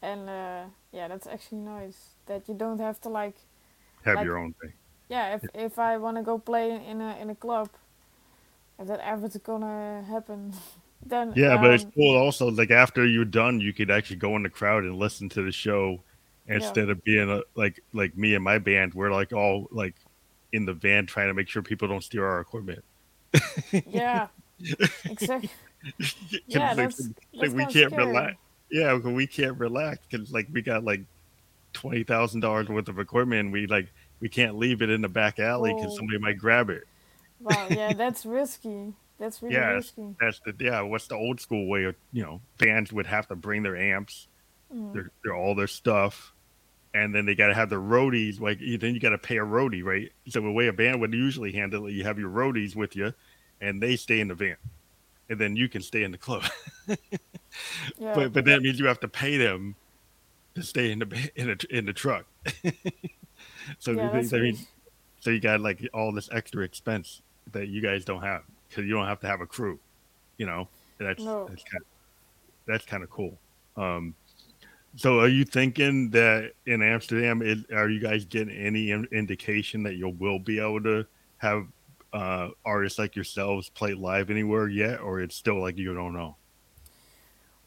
[0.03, 3.35] and uh, yeah, that's actually nice that you don't have to like
[4.05, 4.73] have like, your own thing
[5.13, 7.69] yeah, if if I want to go play in a in a club,
[8.79, 10.53] if that ever's gonna happen,
[11.05, 11.55] then yeah.
[11.55, 12.49] Um, but it's um, cool also.
[12.49, 15.51] Like after you're done, you could actually go in the crowd and listen to the
[15.51, 15.99] show
[16.47, 16.91] instead yeah.
[16.93, 18.93] of being a, like like me and my band.
[18.93, 19.95] We're like all like
[20.51, 22.83] in the van trying to make sure people don't steal our equipment.
[23.85, 24.27] yeah,
[25.05, 25.51] exactly.
[26.47, 28.05] yeah, like, that's, like we can't scary.
[28.05, 28.37] relax.
[28.73, 31.01] Yeah, we can't relax because like we got like
[31.73, 33.51] twenty thousand dollars worth of equipment.
[33.51, 33.87] we like
[34.19, 36.85] we can't leave it in the back alley because somebody might grab it.
[37.39, 38.93] Wow, yeah, that's risky.
[39.19, 40.15] That's really yeah, risky.
[40.19, 40.81] That's the yeah.
[40.81, 44.27] What's the old school way of you know bands would have to bring their amps,
[44.73, 44.91] mm.
[44.91, 46.33] their, their all their stuff,
[46.95, 48.39] and then they got to have the roadies.
[48.39, 50.11] Like then you got to pay a roadie, right?
[50.29, 53.13] So the way a band would usually handle it, you have your roadies with you,
[53.61, 54.57] and they stay in the van,
[55.29, 56.43] and then you can stay in the club.
[57.97, 59.75] yeah, but but that means you have to pay them
[60.55, 62.25] to stay in the in the in the truck.
[63.79, 64.57] so yeah, I mean,
[65.19, 68.93] so you got like all this extra expense that you guys don't have because you
[68.93, 69.79] don't have to have a crew.
[70.37, 71.45] You know, that's no.
[71.47, 71.87] that's kind of,
[72.65, 73.37] that's kind of cool.
[73.77, 74.15] Um,
[74.95, 79.83] so are you thinking that in Amsterdam, is, are you guys getting any in, indication
[79.83, 81.05] that you will be able to
[81.37, 81.67] have
[82.13, 86.35] uh, artists like yourselves play live anywhere yet, or it's still like you don't know?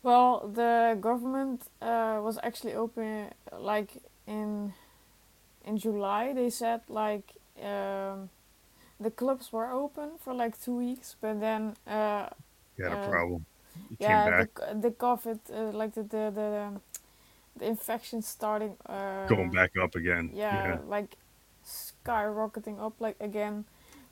[0.06, 3.90] Well, the government uh, was actually open like
[4.28, 4.72] in
[5.64, 8.30] in July they said like um,
[9.00, 12.28] the clubs were open for like two weeks, but then uh,
[12.78, 13.46] you had a uh, problem.
[13.88, 16.80] You yeah, the, the COVID, uh, like the the the,
[17.56, 20.30] the infection starting uh, going back up again.
[20.32, 21.16] Yeah, yeah, like
[21.66, 23.64] skyrocketing up like again.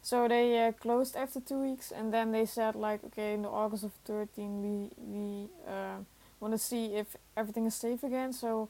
[0.05, 3.49] So they uh, closed after two weeks, and then they said like, okay, in the
[3.49, 6.05] August of thirteen, we we uh,
[6.41, 8.35] want to see if everything is safe again.
[8.35, 8.69] So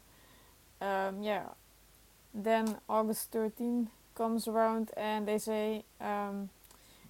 [0.81, 1.49] um, yeah,
[2.33, 6.51] then August 13 comes around and they say, um,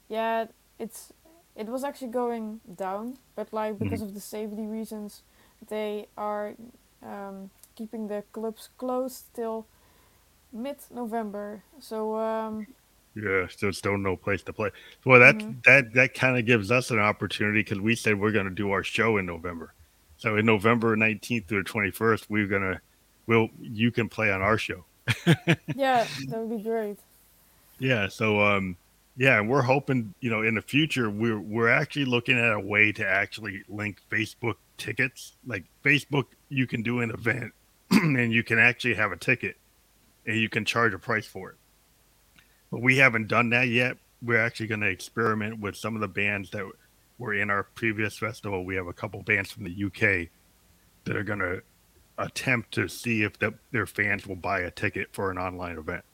[0.08, 0.46] yeah,
[0.78, 1.12] it's
[1.54, 4.08] it was actually going down, but like because mm-hmm.
[4.08, 5.22] of the safety reasons,
[5.68, 6.54] they are
[7.02, 9.66] um, keeping the clubs closed till
[10.50, 11.62] mid-November.
[11.78, 12.66] So um,
[13.14, 14.70] yeah, so still no place to play.
[15.04, 15.60] Well, that mm-hmm.
[15.64, 18.72] that that kind of gives us an opportunity because we said we're going to do
[18.72, 19.72] our show in November.
[20.16, 22.80] So in November 19th through the 21st, we're gonna
[23.26, 24.84] we'll you can play on our show.
[25.74, 26.98] yeah, that would be great.
[27.78, 28.76] Yeah, so um
[29.16, 32.90] yeah, we're hoping, you know, in the future we're we're actually looking at a way
[32.92, 35.34] to actually link Facebook tickets.
[35.46, 37.52] Like Facebook you can do an event
[37.90, 39.56] and you can actually have a ticket
[40.26, 41.56] and you can charge a price for it.
[42.80, 46.50] We haven't done that yet we're actually going to experiment with some of the bands
[46.50, 46.64] that
[47.18, 48.64] were in our previous festival.
[48.64, 50.28] We have a couple bands from the UK
[51.04, 51.62] that are going to
[52.18, 56.04] attempt to see if the, their fans will buy a ticket for an online event.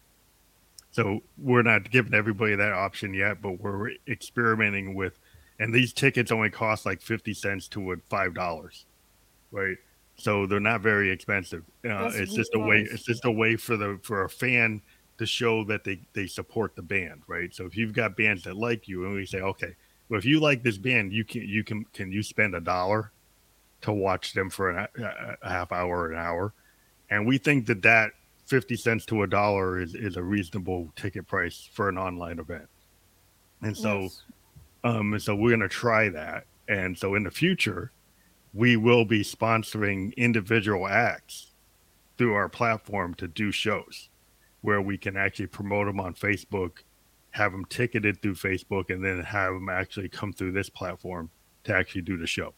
[0.91, 5.21] So we're not giving everybody that option yet, but we're experimenting with,
[5.61, 8.87] and these tickets only cost like fifty cents to five dollars,
[9.53, 9.77] right?
[10.17, 11.63] So they're not very expensive.
[11.85, 12.81] Uh, it's just a way.
[12.91, 14.83] It's just a way for the for a fan
[15.21, 17.55] to show that they they support the band, right?
[17.55, 19.77] So if you've got bands that like you, and we say, okay,
[20.09, 23.13] well, if you like this band, you can you can can you spend a dollar
[23.83, 26.55] to watch them for an, a, a half hour an hour,
[27.11, 28.13] and we think that that
[28.47, 32.69] 50 cents to a dollar is, is a reasonable ticket price for an online event.
[33.61, 34.23] And so, yes.
[34.85, 36.47] um, so we're going to try that.
[36.67, 37.93] And so in the future,
[38.55, 41.53] we will be sponsoring individual acts
[42.17, 44.10] through our platform to do shows
[44.63, 46.79] where we can actually promote them on Facebook,
[47.31, 51.31] have them ticketed through Facebook, and then have them actually come through this platform
[51.65, 52.55] to actually do the show.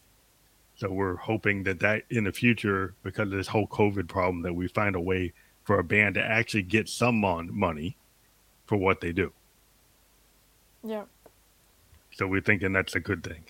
[0.75, 4.53] So we're hoping that that in the future, because of this whole COVID problem, that
[4.53, 5.33] we find a way
[5.63, 7.95] for a band to actually get some money
[8.65, 9.31] for what they do.
[10.83, 11.03] Yeah.
[12.15, 13.43] So we're thinking that's a good thing.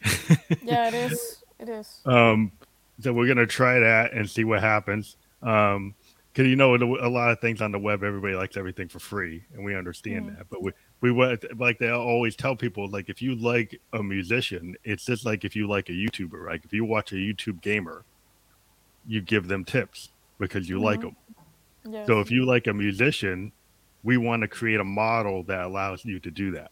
[0.63, 1.43] yeah, it is.
[1.59, 2.01] It is.
[2.05, 2.51] Um,
[2.99, 5.17] so we're gonna try that and see what happens.
[5.41, 5.95] Um,
[6.33, 9.43] because you know a lot of things on the web, everybody likes everything for free,
[9.53, 10.37] and we understand mm.
[10.37, 10.49] that.
[10.49, 10.71] But we
[11.01, 11.11] we
[11.55, 15.55] like they always tell people like if you like a musician, it's just like if
[15.55, 16.47] you like a YouTuber.
[16.47, 18.03] Like if you watch a YouTube gamer,
[19.07, 20.09] you give them tips
[20.39, 20.85] because you mm-hmm.
[20.85, 21.15] like them.
[22.07, 23.51] So if you like a musician,
[24.03, 26.71] we want to create a model that allows you to do that.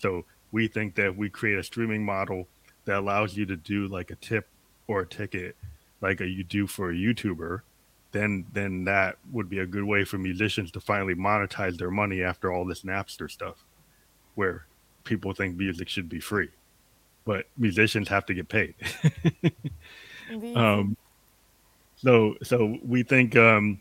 [0.00, 2.48] So we think that we create a streaming model
[2.86, 4.48] that allows you to do like a tip
[4.88, 5.56] or a ticket
[6.00, 7.60] like a, you do for a YouTuber,
[8.16, 12.22] then then that would be a good way for musicians to finally monetize their money
[12.22, 13.64] after all this Napster stuff,
[14.34, 14.66] where
[15.04, 16.48] people think music should be free,
[17.24, 18.74] but musicians have to get paid.
[20.54, 20.96] um,
[21.96, 23.78] so so we think um,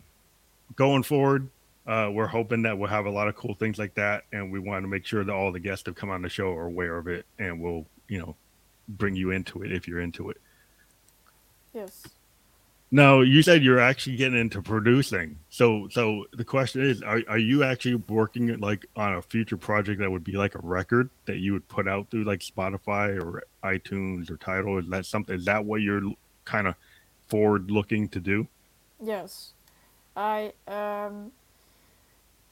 [0.76, 1.50] going forward,
[1.88, 4.60] uh, we're hoping that we'll have a lot of cool things like that, and we
[4.60, 6.98] want to make sure that all the guests that come on the show are aware
[6.98, 8.36] of it, and we'll, you know,
[8.88, 10.38] bring you into it if you're into it.
[11.74, 12.04] Yes.
[12.96, 15.38] Now you said you're actually getting into producing.
[15.50, 20.00] So, so the question is, are, are you actually working like on a future project
[20.00, 23.44] that would be like a record that you would put out through like Spotify or
[23.66, 24.78] iTunes or Tidal?
[24.78, 25.36] Is that something?
[25.36, 26.04] Is that what you're
[26.46, 26.76] kind of
[27.28, 28.48] forward looking to do?
[29.04, 29.52] Yes.
[30.16, 31.34] I um,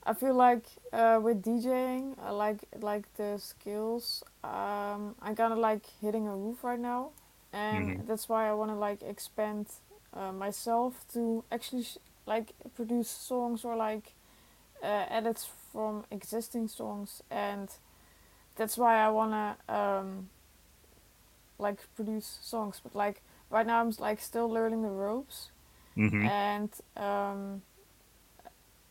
[0.05, 4.25] I feel like uh, with DJing, I like like the skills.
[4.43, 7.11] Um, I'm kind of like hitting a roof right now,
[7.53, 8.07] and mm-hmm.
[8.07, 9.67] that's why I want to like expand
[10.15, 14.13] uh, myself to actually sh- like produce songs or like
[14.83, 17.69] uh, edits from existing songs, and
[18.55, 20.29] that's why I wanna um,
[21.57, 22.79] like produce songs.
[22.83, 25.49] But like right now, I'm like still learning the ropes
[25.97, 26.25] Mm-hmm.
[26.25, 27.61] And um,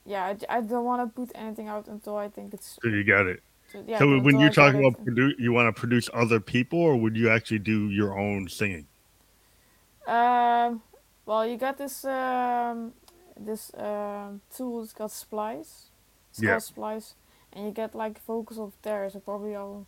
[0.04, 2.78] yeah, I, I don't want to put anything out until I think it's.
[2.82, 3.42] So you got it.
[3.72, 6.96] So, yeah, so when you talk about produ- you want to produce other people, or
[6.96, 8.86] would you actually do your own singing?
[10.06, 10.82] Um,
[11.26, 12.92] well, you got this um,
[13.38, 14.82] this um, tool.
[14.82, 15.90] It's called Splice.
[16.30, 16.50] It's yeah.
[16.50, 17.14] called Splice,
[17.52, 19.08] and you get like vocals of there.
[19.10, 19.86] So probably I'll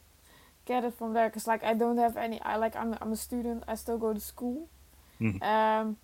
[0.64, 1.28] get it from there.
[1.30, 2.40] Cause like I don't have any.
[2.42, 3.64] I like I'm I'm a student.
[3.66, 4.68] I still go to school.
[5.20, 5.42] Mm-hmm.
[5.42, 5.96] Um,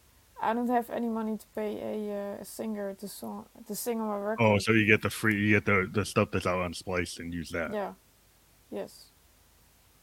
[0.42, 4.00] I don't have any money to pay a, uh, a singer to song to sing
[4.00, 4.42] on my record.
[4.42, 7.18] Oh, so you get the free, you get the the stuff that's out on Splice
[7.18, 7.72] and use that.
[7.72, 7.92] Yeah.
[8.70, 9.06] Yes.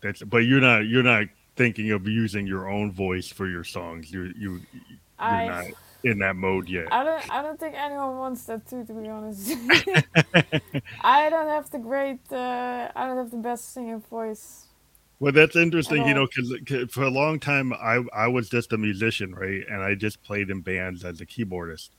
[0.01, 4.11] That's but you're not you're not thinking of using your own voice for your songs.
[4.11, 4.61] You're you
[5.19, 5.65] you're I, not
[6.03, 6.87] in that mode yet.
[6.91, 8.83] I don't I don't think anyone wants that too.
[8.85, 9.51] To be honest,
[11.01, 12.19] I don't have the great.
[12.31, 14.65] Uh, I don't have the best singing voice.
[15.19, 16.53] Well, that's interesting, you know, because
[16.91, 20.49] for a long time I I was just a musician, right, and I just played
[20.49, 21.89] in bands as a keyboardist,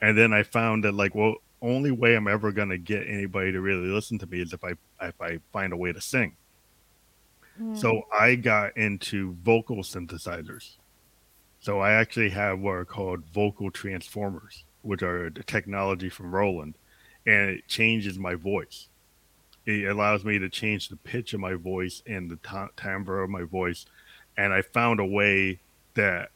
[0.00, 3.60] and then I found that like, well, only way I'm ever gonna get anybody to
[3.60, 4.72] really listen to me is if I
[5.02, 6.36] if I find a way to sing.
[7.60, 7.76] Mm.
[7.76, 10.76] So I got into vocal synthesizers.
[11.60, 16.74] So I actually have what are called vocal transformers, which are the technology from Roland,
[17.26, 18.88] and it changes my voice.
[19.66, 23.42] It allows me to change the pitch of my voice and the timbre of my
[23.42, 23.84] voice
[24.38, 25.58] and i found a way
[25.94, 26.30] that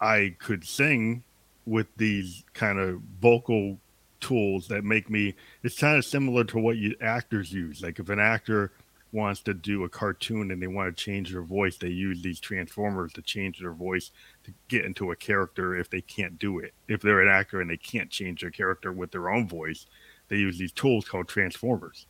[0.00, 1.24] i could sing
[1.66, 3.78] with these kind of vocal
[4.20, 7.82] tools that make me it's kind of similar to what you actors use.
[7.82, 8.70] Like if an actor
[9.12, 12.40] wants to do a cartoon and they want to change their voice they use these
[12.40, 14.10] transformers to change their voice
[14.44, 17.70] to get into a character if they can't do it if they're an actor and
[17.70, 19.86] they can't change their character with their own voice
[20.28, 22.06] they use these tools called transformers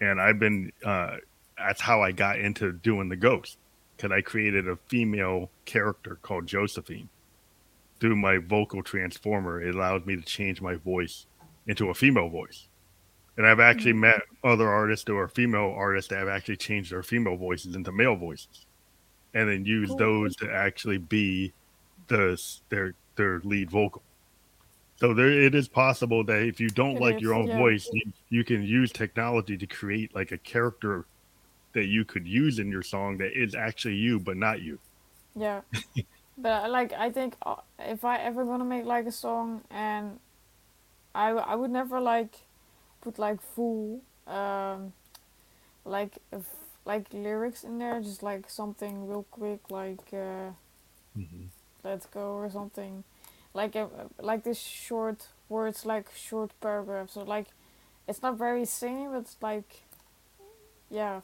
[0.00, 1.16] and I've been uh,
[1.56, 3.58] that's how I got into doing the ghost
[3.96, 7.08] because I created a female character called Josephine
[7.98, 9.62] through my vocal transformer.
[9.62, 11.26] It allowed me to change my voice
[11.66, 12.68] into a female voice.
[13.36, 14.00] And I've actually Mm.
[14.00, 18.16] met other artists or female artists that have actually changed their female voices into male
[18.16, 18.66] voices,
[19.34, 19.96] and then use Cool.
[19.96, 21.54] those to actually be
[22.08, 24.04] the their their lead vocal.
[24.96, 27.56] So there, it is possible that if you don't like your own yeah.
[27.56, 31.06] voice, you, you can use technology to create like a character
[31.74, 34.80] that you could use in your song that is actually you but not you.
[35.34, 35.62] Yeah,
[36.38, 40.20] but uh, like I think uh, if I ever gonna make like a song and
[41.14, 42.45] I I would never like
[43.06, 44.92] put like full um
[45.84, 46.18] like
[46.84, 50.50] like lyrics in there, just like something real quick like uh,
[51.84, 53.04] let's go or something
[53.54, 53.86] like uh,
[54.20, 57.46] like this short words like short paragraphs so like
[58.08, 59.82] it's not very singing, but it's like
[60.90, 61.20] yeah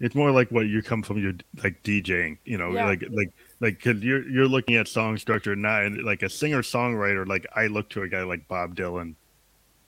[0.00, 2.86] It's more like what you come from your like DJing, you know, Yeah.
[2.86, 7.26] like like like because you're you're looking at song structure not like a singer songwriter.
[7.26, 9.16] Like I look to a guy like Bob Dylan,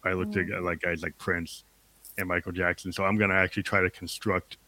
[0.04, 0.50] I looked to a Mhm.
[0.50, 1.64] guy, like guys like Prince
[2.18, 2.92] and Michael Jackson.
[2.92, 4.58] So I'm gonna actually try to construct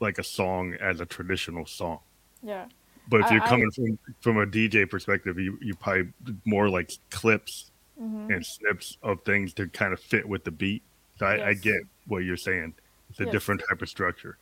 [0.00, 2.00] like a song as a traditional song.
[2.42, 2.66] yeah
[3.06, 6.12] But if I- you're I- coming from from a DJ perspective, you you probably
[6.44, 10.84] more like clips hmm and snips of things to kind of fit with the beat.
[11.18, 12.74] So I, I get what you're saying.
[13.10, 13.32] It's a Yes.
[13.32, 14.38] different type of structure.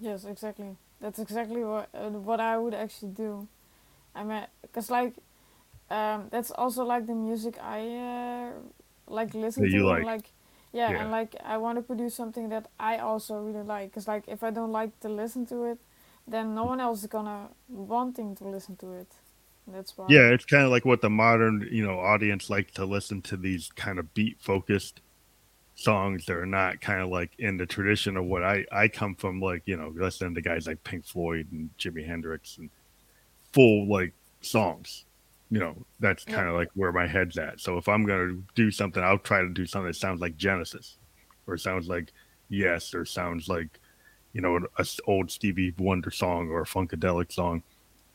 [0.00, 0.76] Yes, exactly.
[1.00, 3.48] That's exactly what uh, what I would actually do.
[4.14, 5.14] I mean, cause like,
[5.90, 8.52] um, that's also like the music I uh,
[9.06, 9.70] like listen to.
[9.70, 10.04] you and, like.
[10.04, 10.32] like,
[10.72, 11.02] yeah, Yeah.
[11.02, 13.92] and like I want to produce something that I also really like.
[13.92, 15.78] Cause like if I don't like to listen to it,
[16.26, 19.08] then no one else is gonna wanting to listen to it.
[19.66, 20.06] That's why.
[20.08, 23.36] Yeah, it's kind of like what the modern, you know, audience like to listen to
[23.36, 25.00] these kind of beat focused
[25.76, 29.14] songs that are not kind of like in the tradition of what I I come
[29.14, 32.68] from like, you know, listening to guys like Pink Floyd and Jimi Hendrix and
[33.52, 35.04] full like songs.
[35.50, 37.60] You know, that's kind of like where my head's at.
[37.60, 40.36] So if I'm going to do something, I'll try to do something that sounds like
[40.36, 40.96] Genesis
[41.46, 42.12] or sounds like
[42.48, 43.80] Yes or sounds like
[44.32, 44.66] you know, an
[45.06, 47.62] old Stevie Wonder song or a funkadelic song.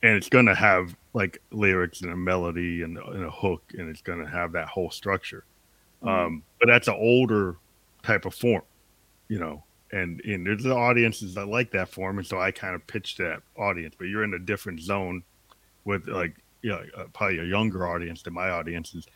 [0.02, 3.88] And it's going to have like lyrics and a melody and, and a hook and
[3.88, 5.44] it's going to have that whole structure.
[6.02, 7.56] Um, but that's an older
[8.02, 8.62] type of form
[9.30, 9.62] you know
[9.92, 13.16] and and there's the audiences that like that form and so i kind of pitch
[13.16, 13.94] that audience.
[13.98, 15.22] But you're in a different zone
[15.84, 19.06] with like you know, uh, probably a younger audience than my audience is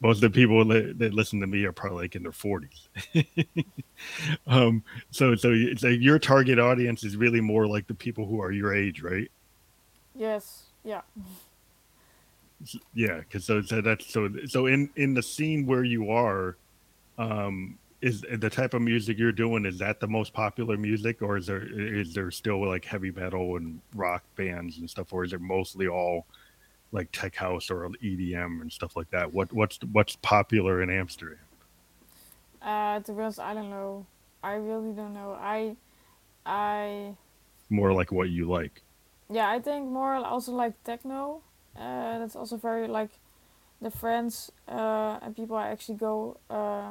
[0.00, 2.88] most of the people that, that listen to me are probably like in their 40s
[4.46, 8.40] um so so it's like your target audience is really more like the people who
[8.40, 9.30] are your age right
[10.14, 10.64] Yes.
[10.84, 11.02] Yeah.
[12.94, 16.56] yeah because so, so that's so so in in the scene where you are
[17.18, 21.36] um is the type of music you're doing is that the most popular music or
[21.36, 25.32] is there is there still like heavy metal and rock bands and stuff or is
[25.32, 26.26] it mostly all
[26.92, 31.38] like tech house or edm and stuff like that what what's what's popular in amsterdam
[32.62, 34.04] Uh, to be honest, I don't know.
[34.42, 35.32] I really don't know.
[35.32, 35.76] I,
[36.44, 37.16] I,
[37.70, 38.82] more like what you like
[39.30, 41.42] yeah, I think more also like techno.
[41.76, 43.10] Uh, that's also very like
[43.80, 46.90] the friends uh, and people I actually go uh,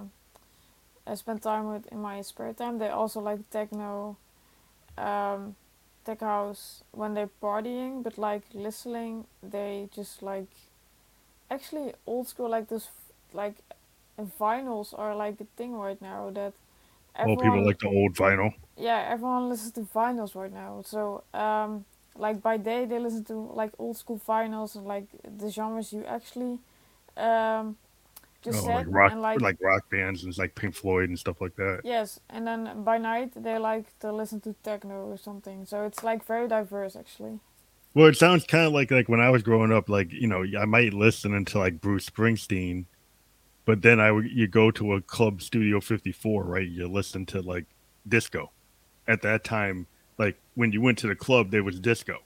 [1.06, 2.78] I spend time with in my spare time.
[2.78, 4.16] They also like techno,
[4.98, 5.56] um,
[6.16, 10.48] house when they're partying, but like listening, they just like
[11.50, 12.90] actually old school like this
[13.34, 13.56] like
[14.40, 16.54] vinyls are like a thing right now that
[17.22, 20.82] well people like the old vinyl yeah, everyone listens to vinyls right now.
[20.86, 21.86] So, um,
[22.16, 25.06] like by day they listen to like old school vinyls and like
[25.38, 26.60] the genres you actually
[27.18, 27.78] um,
[28.46, 31.20] Oh, just oh, like rock and like, like, rock bands and like pink floyd and
[31.20, 35.18] stuff like that yes, and then by night they like to listen to techno or
[35.18, 35.66] something.
[35.66, 37.40] So it's like very diverse actually.
[37.94, 40.46] Well, it sounds kind of like like when I was growing up, like you know,
[40.58, 42.86] I might listen into like Bruce Springsteen,
[43.66, 46.68] but then I would you go to a club Studio 54, right?
[46.68, 47.66] You listen to like
[48.08, 48.52] disco.
[49.08, 49.88] At that time,
[50.20, 52.20] like when you went to the club, there was disco,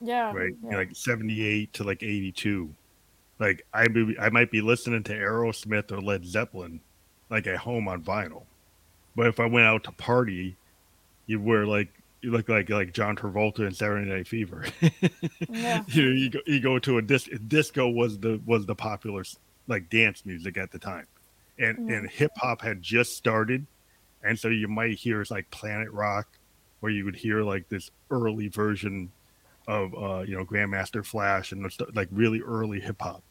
[0.00, 0.52] Yeah, right?
[0.62, 2.74] yeah, Like 78 to like 82.
[3.40, 6.80] Like I be, I might be listening to Aerosmith or Led Zeppelin,
[7.30, 8.44] like at home on vinyl,
[9.16, 10.56] but if I went out to party,
[11.26, 11.88] you were like
[12.20, 14.66] you look like like John Travolta in Saturday Night Fever.
[15.48, 17.30] yeah, you you go, you go to a disc.
[17.48, 19.24] Disco was the was the popular
[19.66, 21.06] like dance music at the time,
[21.58, 23.66] and and hip hop had just started,
[24.22, 26.28] and so you might hear like Planet Rock,
[26.80, 29.10] where you would hear like this early version
[29.66, 33.22] of uh you know Grandmaster Flash and like really early hip hop.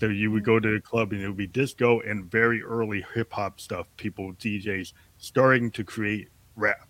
[0.00, 3.04] So you would go to the club and it would be disco and very early
[3.12, 3.86] hip hop stuff.
[3.98, 6.88] People DJs starting to create rap,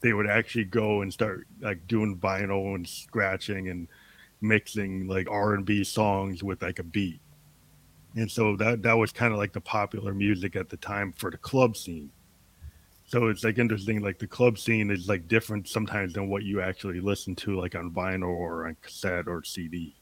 [0.00, 3.88] they would actually go and start like doing vinyl and scratching and
[4.40, 7.20] mixing like R and B songs with like a beat.
[8.14, 11.32] And so that that was kind of like the popular music at the time for
[11.32, 12.12] the club scene.
[13.06, 16.60] So it's like interesting, like the club scene is like different sometimes than what you
[16.60, 19.96] actually listen to like on vinyl or on cassette or CD.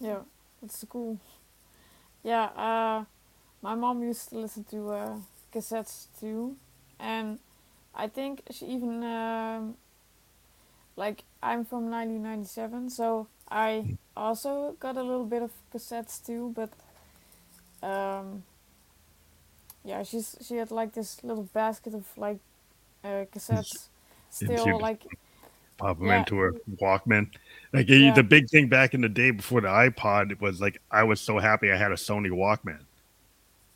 [0.00, 0.20] Yeah,
[0.62, 1.18] that's cool.
[2.22, 3.04] Yeah, uh,
[3.62, 5.16] my mom used to listen to uh,
[5.52, 6.56] cassettes too,
[6.98, 7.38] and
[7.94, 9.76] I think she even um,
[10.96, 16.70] like I'm from 1997, so I also got a little bit of cassettes too, but
[17.82, 18.44] um,
[19.84, 22.38] yeah, she's she had like this little basket of like
[23.04, 23.88] uh, cassettes,
[24.30, 25.04] still like
[25.80, 27.30] pop them yeah, into a Walkman.
[27.72, 31.04] Like yeah, the big thing back in the day before the iPod was like I
[31.04, 32.80] was so happy I had a Sony Walkman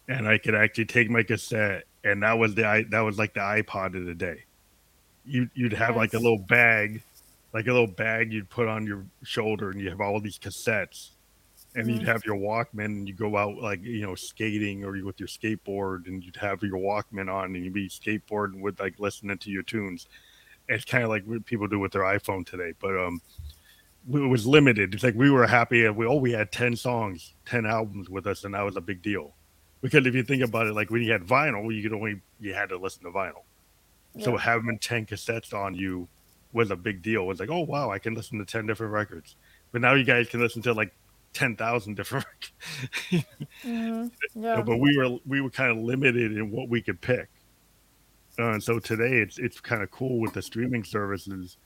[0.09, 3.34] and I could actually take my cassette and that was the i that was like
[3.34, 4.44] the iPod of the day.
[5.24, 7.02] You you'd have like a little bag,
[7.55, 11.11] like a little bag you'd put on your shoulder and you have all these cassettes
[11.74, 14.96] and you'd hmm have your Walkman and you go out like you know skating or
[14.96, 18.80] you with your skateboard and you'd have your Walkman on and you'd be skateboarding with
[18.80, 20.09] like listening to your tunes.
[20.68, 23.20] It's kind of like what people do with their iPhone today, but um,
[24.12, 24.94] it was limited.
[24.94, 25.88] It's like we were happy.
[25.88, 29.02] We oh we had ten songs, ten albums with us, and that was a big
[29.02, 29.34] deal.
[29.82, 32.54] Because if you think about it, like when you had vinyl, you could only you
[32.54, 33.44] had to listen to vinyl.
[34.18, 36.08] So having ten cassettes on you
[36.52, 37.22] was a big deal.
[37.22, 39.36] It was like oh wow, I can listen to ten different records.
[39.72, 40.94] But now you guys can listen to like
[41.32, 42.26] ten thousand different.
[43.62, 44.08] hmm
[44.52, 47.28] No, yeah, but we were we were kind of limited in what we could pick.
[48.39, 51.57] Uh, and so today it's it's kind of cool with the streaming services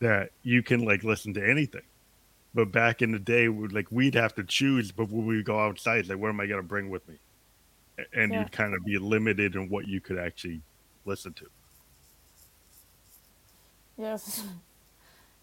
[0.00, 1.82] that you can like listen to anything.
[2.54, 6.08] But back in the day, we like we'd have to choose before we go outside.
[6.08, 7.16] Like, what am I gonna bring with me?
[8.14, 10.62] And yeah, you'd kind of be limited in what you could actually
[11.04, 11.46] listen to.
[13.98, 14.44] yes,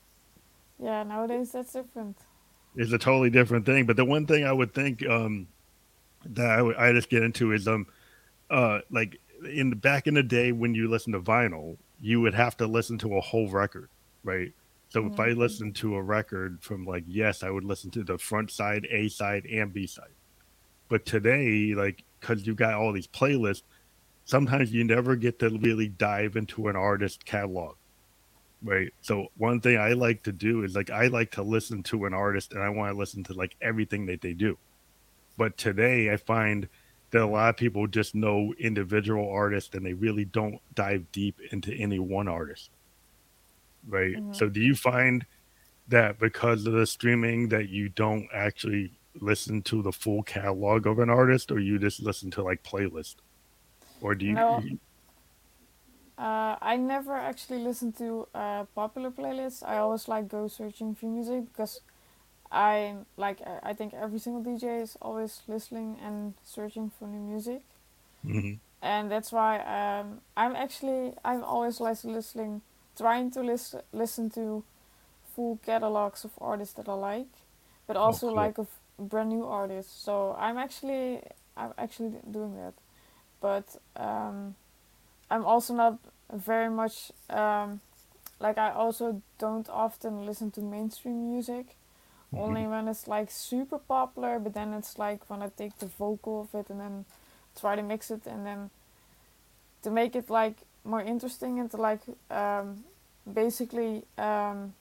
[0.80, 1.04] yeah.
[1.04, 2.18] Nowadays that's different.
[2.76, 3.86] It's a totally different thing.
[3.86, 5.48] But the one thing I would think um,
[6.26, 7.88] that I I just get into is um
[8.50, 12.34] uh like in the back in the day when you listen to vinyl, you would
[12.34, 13.89] have to listen to a whole record,
[14.24, 14.54] right?
[14.89, 18.04] So if hmm I listened to a record from like Yes, I would listen to
[18.04, 20.16] the front side, A side, and B side.
[20.89, 23.64] But today, like because you got all these playlists,
[24.26, 27.76] sometimes you never get to really dive into an artist catalog,
[28.64, 28.89] right?
[29.02, 32.14] So one thing I like to do is like I like to listen to an
[32.14, 34.58] artist and I want to listen to like everything that they do
[35.38, 36.70] but today I find
[37.14, 41.39] that a lot of people just know individual artists and they really don't dive deep
[41.53, 42.72] into any one artist,
[43.88, 44.16] right?
[44.16, 45.26] hmm So do you find
[45.88, 50.99] that because of the streaming that you don't actually listen to the full catalog of
[50.99, 53.18] an artist or you just listen to like playlist
[54.01, 54.80] or do No, you
[56.18, 59.64] uh, I never actually listen to uh, popular playlists.
[59.66, 61.82] I always like go searching for music because
[62.54, 67.64] I like I think every single DJ is always listening and searching for new music,
[68.24, 68.60] Mhm.
[68.82, 72.62] and that's why um, I'm actually I'm always like listening,
[72.97, 74.64] trying to listen listen to
[75.36, 77.32] full catalogs of artists that I like,
[77.88, 78.68] but oh also cool like of
[78.99, 79.93] brand new artists.
[80.06, 81.22] So I'm actually
[81.58, 82.74] I'm actually doing that,
[83.41, 84.56] but um,
[85.32, 85.97] I'm also not
[86.32, 87.82] very much um,
[88.39, 91.76] like I also don't often listen to mainstream music
[92.38, 96.42] only when it's like super popular but then it's like when i take the vocal
[96.42, 97.06] of it and then
[97.60, 98.70] try to mix it and then
[99.84, 102.84] to make it like more interesting and to like um,
[103.32, 104.74] basically um,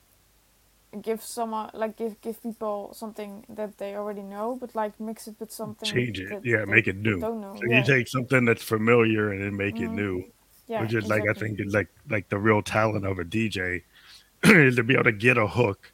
[1.01, 5.37] give someone like give give people something that they already know but like mix it
[5.39, 6.29] with something change it.
[6.29, 7.21] that yeah make it new.
[7.21, 7.55] don't know.
[7.57, 9.97] So you take something that's familiar and then make it mm-hmm.
[9.97, 10.25] new
[10.69, 13.83] yeah which is like I think is like like the real talent of a DJ
[14.45, 15.93] is to be able to get a hook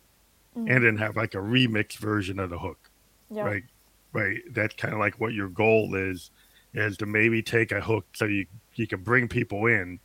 [0.59, 0.73] mm-hmm.
[0.73, 2.91] and then have like a remix version of the hook,
[3.31, 3.65] yeah right?
[4.13, 4.39] Right.
[4.51, 6.31] That's kind of like what your goal is,
[6.73, 10.01] is to maybe take a hook so you you can bring people in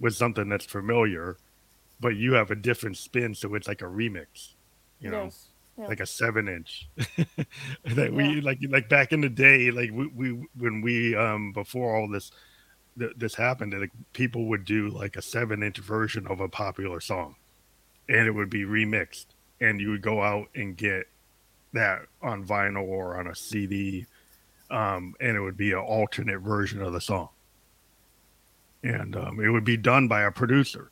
[0.00, 1.36] with something that's familiar,
[2.00, 4.54] but you have a different spin, so it's like a remix,
[5.00, 5.48] you know, yes
[5.78, 6.88] yeah like a seven inch.
[6.96, 7.46] that
[7.96, 11.94] yeah we like like back in the day, like we, we when we um before
[11.96, 12.30] all this
[12.98, 17.00] th- this happened, like people would do like a seven inch version of a popular
[17.00, 17.36] song
[18.08, 19.26] and it would be remixed
[19.60, 21.06] and you would go out and get
[21.72, 24.06] that on vinyl or on a cd
[24.70, 27.28] um, and it would be an alternate version of the song
[28.82, 30.90] and um, it would be done by a producer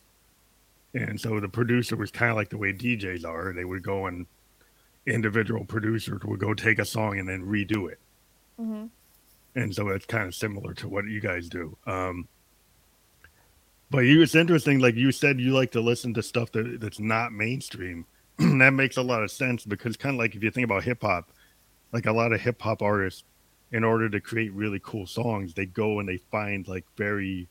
[0.94, 4.06] and so the producer was kind of like the way djs are they would go
[4.06, 4.26] and
[5.06, 7.98] individual producers would go take a song and then redo it
[8.60, 8.86] mm-hmm.
[9.54, 11.76] and so it's kind of similar to what you guys do.
[11.86, 12.28] Um,
[13.90, 16.98] but you, it's interesting, like you said, you like to listen to stuff that that's
[16.98, 18.06] not mainstream.
[18.58, 21.02] that makes a lot of sense because kind of like if you think about hip
[21.02, 21.30] hop,
[21.92, 23.24] like a lot of hip hop artists,
[23.72, 27.48] in order to create really cool songs, they go and they find like very,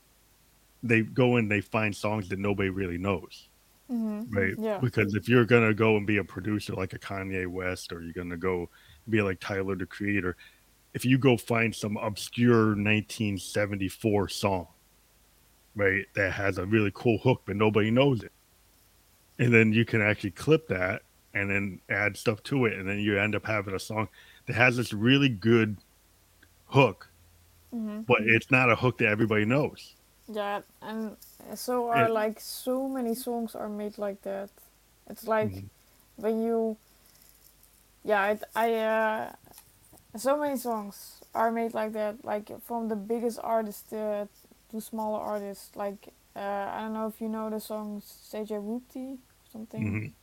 [0.82, 3.48] they go and they find songs that nobody really knows
[3.94, 4.36] Mm-hmm.
[4.36, 4.54] right?
[4.58, 4.80] Yeah.
[4.80, 8.14] Because if you're gonna go and be a producer like a Kanye West, or you're
[8.14, 8.70] gonna go
[9.10, 10.36] be like Tyler the Creator,
[10.94, 14.68] if you go find some obscure 1974 song,
[15.76, 18.32] right, that has a really cool hook but nobody knows it,
[19.40, 21.02] and then you can actually clip that
[21.34, 24.08] and then add stuff to it, and then you end up having a song
[24.46, 25.78] that has this really good
[26.68, 27.10] hook,
[27.74, 28.02] Mm-hmm.
[28.02, 29.96] but it's not a hook that everybody knows.
[30.28, 31.18] Yeah, and
[31.56, 32.10] so are Yeah.
[32.10, 34.50] like so many songs are made like that.
[35.10, 35.70] It's like Mhm.
[36.18, 36.78] when you,
[38.04, 39.32] yeah, it, I, uh,
[40.16, 42.24] so many songs are made like that.
[42.24, 44.28] Like from the biggest artists to,
[44.72, 45.76] to smaller artists.
[45.76, 46.40] Like uh,
[46.74, 49.98] I don't know if you know the song CJ Whoopty or something.
[49.98, 50.14] Mhm.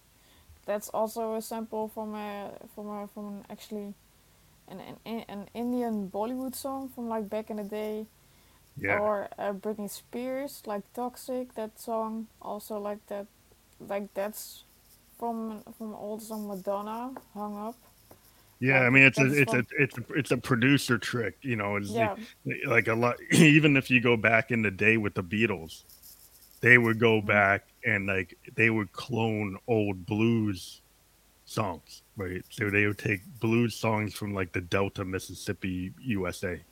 [0.66, 3.94] That's also a sample from a from a from an actually
[4.68, 8.06] an an, an Indian Bollywood song from like back in the day
[8.76, 13.26] Yeah, or uh, Britney Spears, like "Toxic," that song, also like that,
[13.80, 14.64] like that's
[15.18, 17.76] from from old song Madonna, "Hung Up."
[18.61, 18.80] yeah.
[18.80, 21.76] I mean, it's a it's a it's a it's a producer trick, you know.
[21.76, 22.16] It's Yeah,
[22.66, 25.84] like a lot even if you go back in the day with the beatles
[26.61, 27.26] they would go Mhm.
[27.26, 30.82] back and like they would clone old blues
[31.44, 32.44] songs right?
[32.50, 36.62] So they would take blues songs from like the delta mississippi usa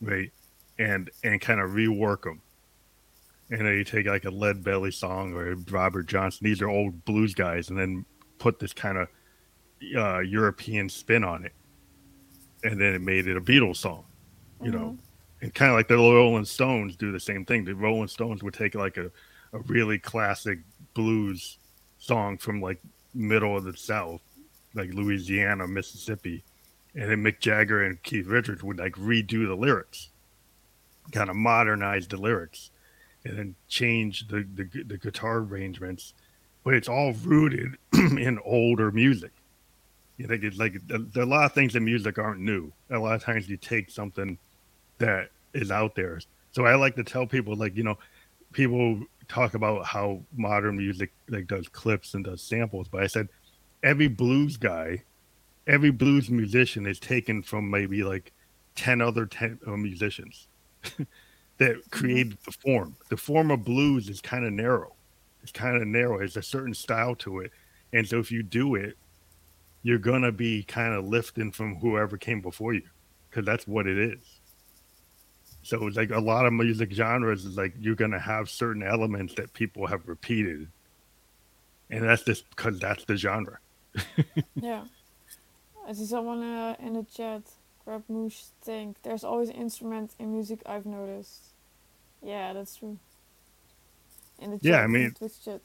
[0.00, 0.30] right?
[0.78, 2.40] And and kind of rework them
[3.50, 7.04] and then you take like a lead belly song or robert johnson these are old
[7.04, 8.04] blues guys and then
[8.38, 9.08] put this kind of
[9.96, 11.52] uh, european spin on it.
[12.64, 14.04] And then it made it a beatles song
[14.62, 14.96] you know?
[14.98, 14.98] Mhm.
[15.42, 17.64] And kind of like the Rolling Stones do the same thing.
[17.64, 19.10] The Rolling Stones would take like a,
[19.52, 20.60] a really classic
[20.94, 21.58] blues
[21.98, 22.80] song from like
[23.14, 24.20] middle of the South,
[24.74, 26.42] like Louisiana, Mississippi,
[26.94, 30.08] and then Mick Jagger and Keith Richards would like redo the lyrics,
[31.12, 32.70] kind of modernize the lyrics,
[33.24, 36.14] and then change the the, the guitar arrangements,
[36.64, 39.32] but it's all rooted in older music.
[40.16, 42.72] You think it's like are a lot of things in music aren't new.
[42.90, 44.38] A lot of times you take something
[44.98, 46.20] that is out there.
[46.52, 47.98] So I like to tell people, like, you know,
[48.52, 53.28] people talk about how modern music like does clips and does samples, but I said
[53.82, 55.02] every blues guy,
[55.66, 58.32] every blues musician is taken from maybe like
[58.74, 60.48] ten other ten uh, musicians
[61.58, 62.96] that created the form.
[63.08, 64.94] The form of blues is kind of narrow.
[65.42, 66.18] It's kind of narrow.
[66.20, 67.52] It's a certain style to it,
[67.92, 68.96] and so if you do it,
[69.82, 72.82] you're gonna be kind of lifting from whoever came before you,
[73.30, 74.35] because that's what it is.
[75.66, 79.34] So it's like a lot of music genres is like you're gonna have certain elements
[79.34, 80.68] that people have repeated,
[81.90, 83.58] and that's just because that's the genre.
[84.54, 84.84] yeah.
[85.88, 87.42] I see someone uh, in the chat.
[87.84, 90.60] Grab Moosh think there's always an instrument in music.
[90.66, 91.42] I've noticed.
[92.22, 92.96] Yeah, that's true.
[94.38, 95.60] In the chat, Yeah, I mean- Twitch chat.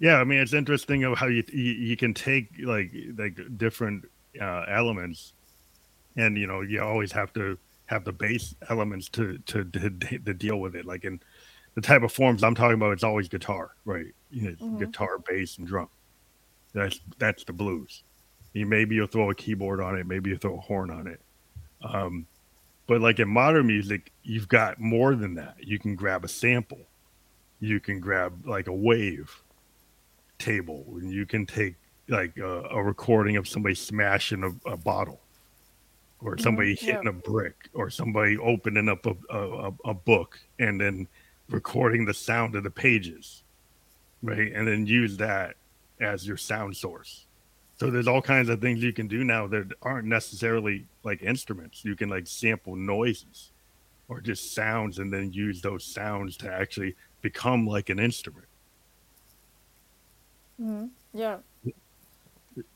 [0.00, 4.06] Yeah, I mean it's interesting of how you you, you can take like like different
[4.40, 5.34] uh, elements,
[6.16, 7.58] and you know you always have to
[7.88, 10.84] have the base elements to to to, to deal with it.
[10.84, 11.20] Like in
[11.74, 14.06] the type of forms I'm talking about, it's always guitar, right?
[14.30, 14.78] You know, Mhm.
[14.78, 15.88] guitar, bass, and drum.
[16.72, 18.04] That's that's the blues.
[18.52, 21.20] You maybe you'll throw a keyboard on it, maybe you throw a horn on it.
[21.82, 22.26] Um,
[22.86, 25.56] but like in modern music, you've got more than that.
[25.62, 26.80] You can grab a sample,
[27.60, 29.30] you can grab like a wave
[30.38, 31.74] table, and you can take
[32.08, 35.20] like a, a recording of somebody smashing a, a bottle,
[36.20, 37.02] or Mhm, somebody yeah.
[37.02, 41.08] hitting a brick, or somebody opening up a, a, a- book and then
[41.48, 43.44] recording the sound of the pages,
[44.22, 44.52] right?
[44.54, 45.56] And then use that
[46.00, 47.26] as your sound source.
[47.80, 51.84] So there's all kinds of things you can do now that aren't necessarily like instruments.
[51.84, 53.52] You can like sample noises
[54.08, 58.48] or just sounds and then use those sounds to actually become like an instrument.
[60.58, 61.42] hmm Yeah.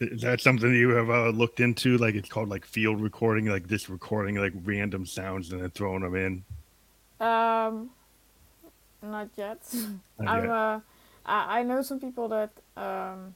[0.01, 1.99] Is that something you have uh, looked into?
[1.99, 6.03] Like it's called like field recording, like just recording like random sounds and then throwing
[6.03, 6.45] them in.
[7.27, 7.91] Um,
[9.03, 9.59] not yet.
[10.19, 10.51] Not I'm yet.
[10.51, 10.81] uh,
[11.25, 13.35] I, I know some people that um,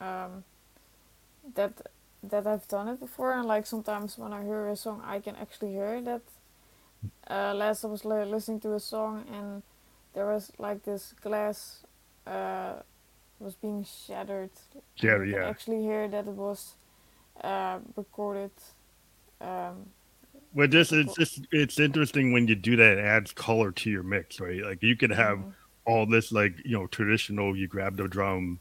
[0.00, 0.44] um,
[1.54, 1.72] that
[2.22, 5.36] that have done it before, and like sometimes when I hear a song, I can
[5.36, 6.22] actually hear that.
[7.28, 9.62] Uh, last I was listening to a song, and
[10.14, 11.84] there was like this glass
[12.26, 12.74] uh,
[13.42, 14.50] was being shattered.
[15.24, 15.48] you yeah.
[15.48, 16.74] actually hear that it was
[17.42, 18.52] uh, recorded
[19.40, 19.86] um,
[20.54, 22.98] Well, just it's just it's interesting when you do that.
[22.98, 24.62] It adds color to your mix, right?
[24.62, 25.50] Like you could have Mm-hmm.
[25.86, 27.56] all this, like you know, traditional.
[27.56, 28.60] You grab the drum,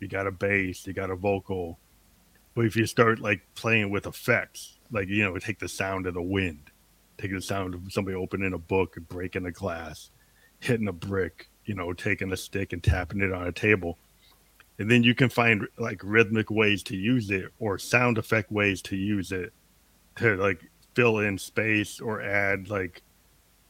[0.00, 1.78] you got a bass, you got a vocal.
[2.54, 6.14] But if you start like playing with effects, like you know, take the sound of
[6.14, 6.70] the wind,
[7.18, 10.10] take the sound of somebody opening a book, and breaking a glass,
[10.60, 13.98] hitting a brick, you know, taking a stick and tapping it on a table,
[14.78, 18.80] and then you can find like rhythmic ways to use it or sound effect ways
[18.82, 19.52] to use it
[20.16, 20.60] to like
[20.94, 23.02] fill in space or add like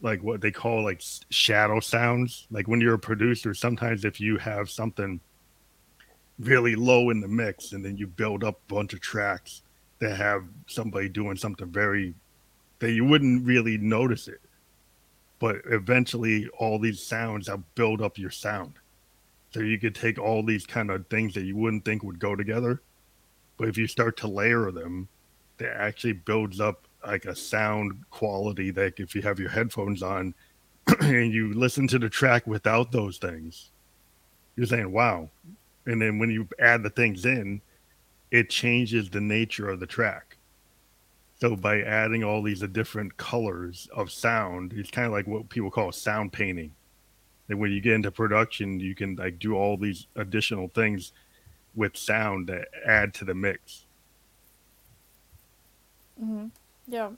[0.01, 2.47] like what they call like shadow sounds.
[2.51, 5.21] Like when you're a producer sometimes if you have something
[6.39, 9.63] really low in the mix and then you build up a bunch of tracks
[9.99, 12.15] that have somebody doing something very
[12.79, 14.41] that you wouldn't really notice it.
[15.41, 18.75] But eventually all these sounds have build up your sound
[19.51, 22.37] so you could take all these kind of things that you wouldn't think would go
[22.37, 22.83] together
[23.59, 25.09] but if you start to layer them
[25.59, 30.35] that actually builds up like a sound quality that if you have your headphones on
[31.01, 33.71] and you listen to the track without those things,
[34.57, 35.29] you're saying, wow.
[35.87, 37.61] And then when you add the things in,
[38.31, 40.37] it changes the nature of the track.
[41.41, 45.71] So by adding all these different colors of sound, it's kind of like what people
[45.71, 46.73] call sound painting.
[47.49, 51.13] And when you get into production, you can like do all these additional things
[51.75, 53.85] with sound that add to the mix.
[56.23, 56.47] Mm-hmm.
[56.89, 57.11] Yeah.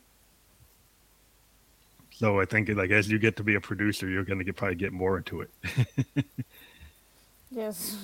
[2.13, 4.57] So I think like as you get to be a producer, you're going to get
[4.57, 5.51] probably get more into it.
[7.51, 7.97] Yes.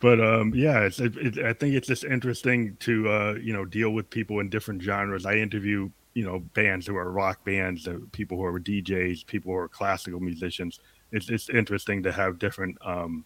[0.00, 3.64] But um, yeah, it's, it, it, I think it's just interesting to uh, you know
[3.64, 5.26] deal with people in different genres.
[5.26, 9.52] I interview you know bands who are rock bands, uh, people who are DJs, people
[9.52, 10.80] who are classical musicians.
[11.12, 13.24] It's it's interesting to have different um,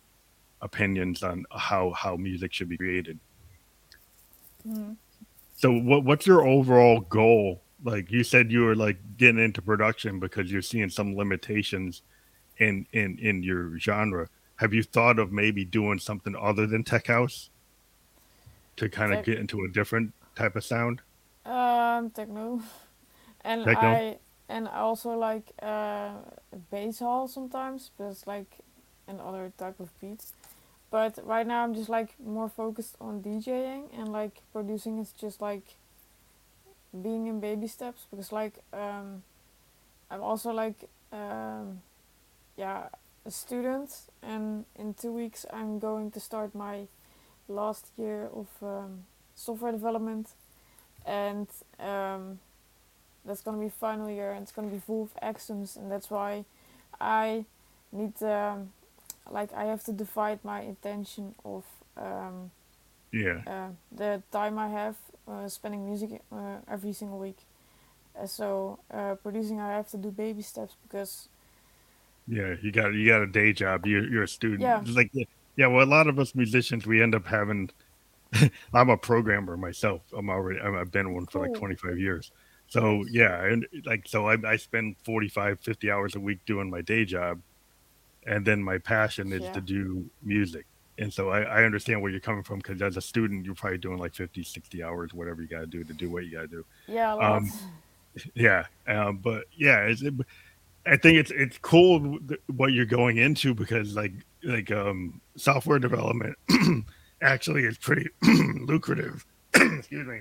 [0.60, 3.18] opinions on how how music should be created.
[4.66, 4.92] Mm-hmm.
[5.56, 7.62] So what what's your overall goal?
[7.82, 12.02] Like you said, you were like getting into production because you're seeing some limitations
[12.58, 14.28] in in in your genre.
[14.56, 17.48] Have you thought of maybe doing something other than tech house
[18.76, 21.00] to kind of get into a different type of sound?
[21.44, 22.62] um, techno,
[23.42, 23.88] and Techno?
[23.88, 24.18] I
[24.50, 26.10] and I also like uh
[26.70, 28.58] bass hall sometimes, but it's like
[29.06, 30.34] another type of beats.
[30.90, 35.40] But right now I'm just like more focused on DJing and like producing is just
[35.40, 35.76] like
[37.02, 39.22] being in baby steps because like um
[40.10, 41.82] I'm also like um
[42.56, 42.88] yeah
[43.24, 43.90] a student
[44.22, 46.88] and in two weeks I'm going to start my
[47.48, 50.30] last year of um, software development
[51.06, 51.48] and
[51.78, 52.38] um,
[53.24, 56.44] that's gonna be final year and it's gonna be full of exams and that's why
[57.00, 57.44] I
[57.92, 58.72] need um,
[59.30, 61.64] like I have to divide my attention of
[61.96, 62.50] um,
[63.12, 64.96] Yeah, uh, the time I have
[65.28, 67.38] uh, spending music uh, every single week.
[68.20, 71.28] Uh, so uh, producing I have to do baby steps because
[72.26, 72.54] yeah.
[72.62, 73.86] You got you got a day job.
[73.86, 74.60] You you're a student.
[74.60, 75.10] yeah It's like
[75.56, 75.66] yeah.
[75.66, 77.70] Well, a lot of us musicians we end up having.
[78.74, 80.02] I'm a programmer myself.
[80.16, 82.32] I'm already I've been one for like 25 years.
[82.70, 86.80] So yeah, and like so I, I spend 45, 50 hours a week doing my
[86.80, 87.40] day job
[88.26, 90.66] and then my passion is to do music.
[90.98, 93.78] And so i, I understand where you're coming from because as a student you're probably
[93.78, 96.42] doing like 50, 60 hours whatever you got to do to do what you got
[96.42, 96.64] to do.
[96.86, 97.50] Yeah um
[98.34, 100.14] yeah um but yeah it's, it,
[100.86, 102.18] i think it's it's cool
[102.56, 104.12] what you're going into because like
[104.42, 106.36] like um software development
[107.22, 109.24] actually is pretty lucrative.
[109.54, 110.20] Excuse me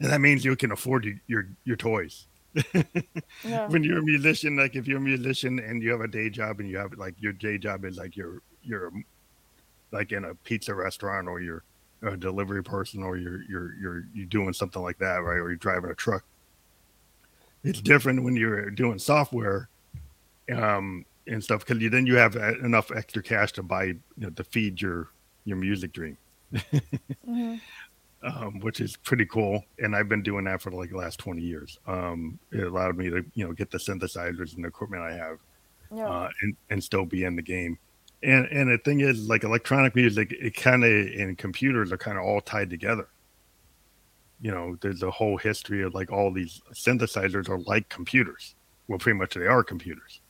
[0.00, 2.26] and that means you can afford your your, your toys
[3.42, 6.30] yeah when you're a musician, like if you're a musician and you have a day
[6.30, 8.90] job and you have like your day job is like you're you're
[9.92, 11.64] like in a pizza restaurant or you're
[12.02, 15.38] a delivery person or you're you're you're you're doing something like that, right?
[15.38, 16.24] Or you're driving a truck.
[17.64, 19.68] It's different when you're doing software
[20.54, 24.00] um and stuff because you, then you have uh, enough extra cash to buy you
[24.16, 25.10] know, to feed your
[25.44, 26.16] your music dream
[27.24, 27.56] hmm
[28.22, 29.62] um, which is pretty cool.
[29.78, 31.78] And I've been doing that for like the last 20 years.
[31.86, 35.38] Um, it allowed me to, you know, get the synthesizers and the equipment I have
[35.94, 37.78] yeah uh, and, and still be in the game.
[38.22, 42.18] And, and the thing is, like electronic music, it kind of, and computers are kind
[42.18, 43.08] of all tied together.
[44.40, 48.56] You know, there's a whole history of like all these synthesizers are like computers.
[48.88, 50.20] Well, pretty much they are computers.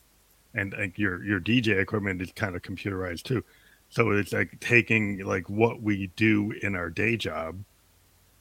[0.55, 3.43] And like your, your DJ equipment is kind of computerized too.
[3.91, 7.59] So it's like taking like what we do in our day job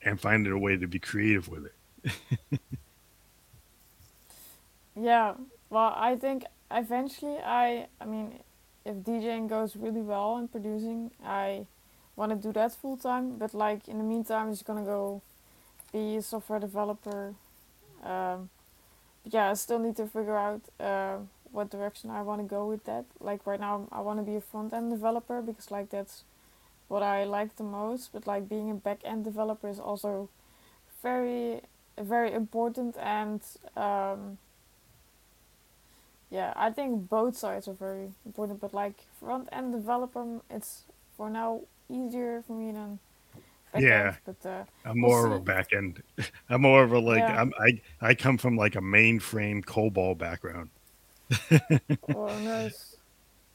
[0.07, 1.75] and finding a way to be creative with it.
[4.95, 5.33] yeah
[5.69, 8.39] well I think eventually I I mean
[8.85, 11.65] if DJing goes really well and producing I
[12.15, 15.21] want to do that full time but like in the meantime I'm just gonna go
[15.93, 17.35] be a software developer
[18.03, 18.49] Um,
[19.23, 21.17] but yeah, I still need to figure out uh,
[21.51, 23.05] what direction I want to go with that.
[23.19, 26.23] Like right now, I want to be a front end developer because like that's
[26.87, 28.11] what I like the most.
[28.13, 30.29] But like being a back end developer is also
[31.03, 31.61] very
[31.99, 33.41] very important and
[33.75, 34.37] um,
[36.29, 38.59] yeah, I think both sides are very important.
[38.59, 40.83] But like front end developer, it's
[41.15, 42.99] for now easier for me than
[43.73, 44.17] back Yeah, end.
[44.25, 46.01] But uh, I'm we'll more of a back end.
[46.49, 47.35] I'm more of a like Yeah.
[47.35, 50.69] I'm I I come from like a mainframe COBOL background.
[52.07, 52.96] Oh, nice.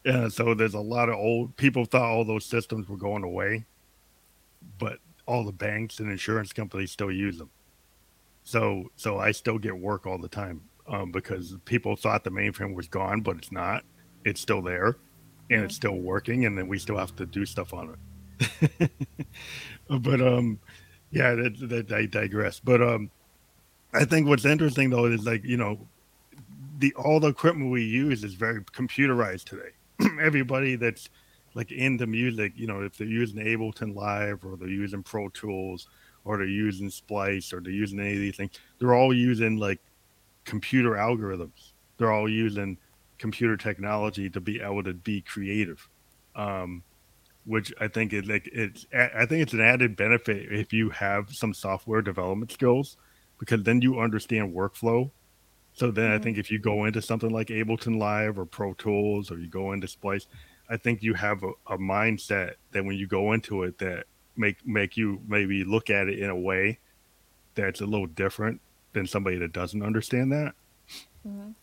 [0.04, 3.64] Yeah, so there's a lot of old people thought all those systems were going away,
[4.78, 7.50] but all the banks and insurance companies still use them.
[8.42, 12.74] So so I still get work all the time um, because people thought the mainframe
[12.74, 13.84] was gone, but it's not.
[14.24, 14.96] It's still there,
[15.50, 17.96] and it's still working, and then we still have to do stuff on
[18.40, 18.90] it.
[19.88, 20.58] but um,
[21.12, 22.58] yeah, that, that I digress.
[22.58, 23.10] But um,
[23.94, 25.78] I think what's interesting though is like you know
[26.78, 29.70] the all the equipment we use is very computerized today.
[30.20, 31.08] Everybody that's
[31.54, 35.88] like into music, you know, if they're using Ableton Live or they're using Pro Tools
[36.24, 39.80] or they're using Splice or they're using any of these things, they're all using like
[40.44, 41.72] computer algorithms.
[41.98, 42.78] They're all using
[43.18, 45.88] computer technology to be able to be creative.
[46.34, 46.82] Um,
[47.44, 51.30] which I think is like it's I think it's an added benefit if you have
[51.30, 52.96] some software development skills
[53.38, 55.10] because then you understand workflow
[55.74, 56.22] so then I Mhm.
[56.22, 59.72] think if you go into something like Ableton Live or Pro Tools or you go
[59.72, 60.26] into Splice,
[60.68, 64.06] I think you have a, a mindset that when you go into it that
[64.36, 66.78] make make you maybe look at it in a way
[67.54, 68.60] that's a little different
[68.92, 70.54] than somebody that doesn't understand that.
[71.26, 71.54] Mhm.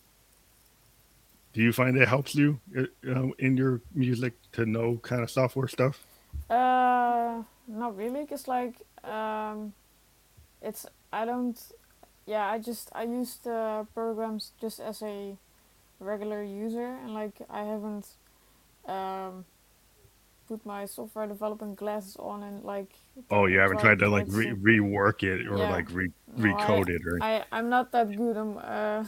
[1.52, 5.30] Do you find it helps you uh, uh, in your music to know kind of
[5.30, 6.06] software stuff?
[6.48, 9.72] Uh, not really, cause like um,
[10.62, 11.60] it's I don't.
[12.26, 15.36] Yeah, I just I use the programs just as a
[15.98, 18.06] regular user, and like I haven't
[18.86, 19.44] um
[20.48, 22.90] put my software development glasses on and like
[23.30, 26.66] Oh, you haven't tried to like re- rework it or Yeah, like re- no, I
[26.66, 28.36] recode it or I I'm not that good.
[28.36, 29.04] I'm uh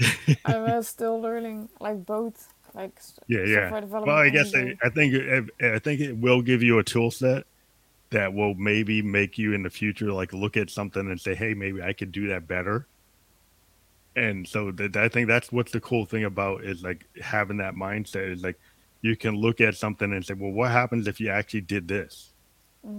[0.44, 3.70] I'm uh, still learning like both like yeah, yeah.
[4.04, 4.74] Well, I guess I.
[4.82, 7.44] I think it, I think it will give you a tool set
[8.12, 11.54] that will maybe make you in the future like look at something and say, "Hey,
[11.54, 12.88] maybe I could do that better."
[14.14, 17.74] And so that I think that's what's the cool thing about is like having that
[17.74, 18.58] mindset is like
[19.00, 22.34] you can look at something and say, "Well, what happens if you actually did this?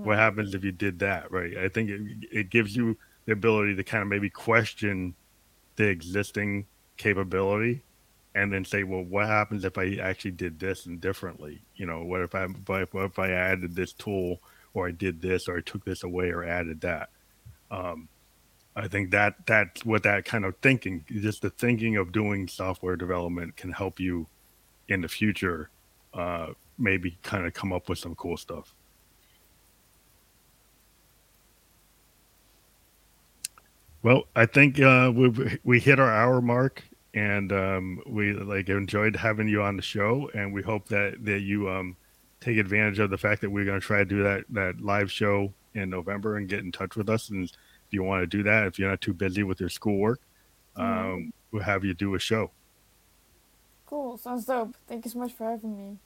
[0.04, 0.20] What Mhm.
[0.20, 1.58] happens if you did that?" Right?
[1.58, 2.02] I think it
[2.32, 2.98] it gives you
[3.28, 5.16] the ability to kind of maybe question
[5.78, 7.86] the existing capability
[8.36, 11.66] and then say, "Well, what happens if I actually did this and differently?
[11.76, 14.42] You know, what if I what if, what if I added this tool
[14.74, 17.10] or I did this or I took this away or added that?"
[17.72, 18.08] Um,
[18.76, 22.96] I think that that's what that kind of thinking, just the thinking of doing software
[22.96, 24.28] development, can help you
[24.88, 25.70] in the future.
[26.14, 28.74] Uh, maybe kind of come up with some cool stuff.
[34.02, 39.16] Well, I think uh, we we hit our hour mark, and um, we like enjoyed
[39.16, 41.96] having you on the show, and we hope that that you um,
[42.44, 45.12] take advantage of the fact that we're going to try to do that that live
[45.12, 47.30] show in November and get in touch with us.
[47.30, 50.20] And if you want to do that, if you're not too busy with your schoolwork,
[50.78, 50.82] Mhm.
[51.14, 52.52] um, we'll have you do a show.
[53.86, 54.18] Cool.
[54.18, 54.76] Sounds dope.
[54.88, 55.98] Thank you so much for having me.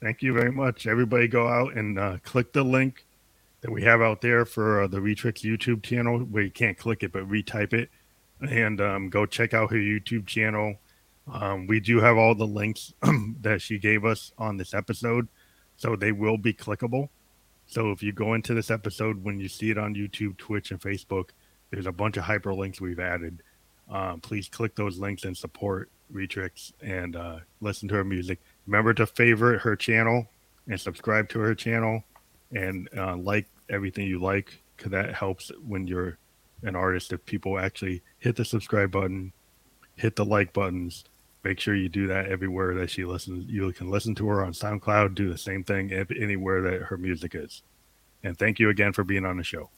[0.00, 0.86] Thank you very much.
[0.86, 3.06] Everybody, go out and uh, click the link
[3.62, 6.18] that we have out there for uh, the Retrix YouTube channel.
[6.20, 7.88] Where you can't click it, but retype it,
[8.40, 10.76] and um, go check out her YouTube channel.
[11.32, 12.92] Um, we do have all the links
[13.40, 15.26] that she gave us on this episode,
[15.76, 17.08] so they will be clickable.
[17.66, 20.80] So if you go into this episode, when you see it on YouTube, Twitch, and
[20.80, 21.30] Facebook,
[21.70, 23.42] there's a bunch of hyperlinks we've added.
[23.90, 28.40] Um, please click those links and support Retrix and uh, listen to her music.
[28.66, 30.26] Remember to favorite her channel
[30.68, 32.02] and subscribe to her channel
[32.52, 36.18] and uh, like everything you like because that helps when you're
[36.62, 37.12] an artist.
[37.12, 39.32] If people actually hit the subscribe button,
[39.96, 41.04] hit the like buttons,
[41.44, 43.48] make sure you do that everywhere that she listens.
[43.50, 47.34] You can listen to her on SoundCloud, do the same thing anywhere that her music
[47.34, 47.62] is.
[48.22, 49.68] And thank you again for being on the show.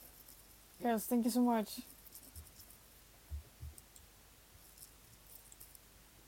[0.82, 1.80] Yes, thank you so much.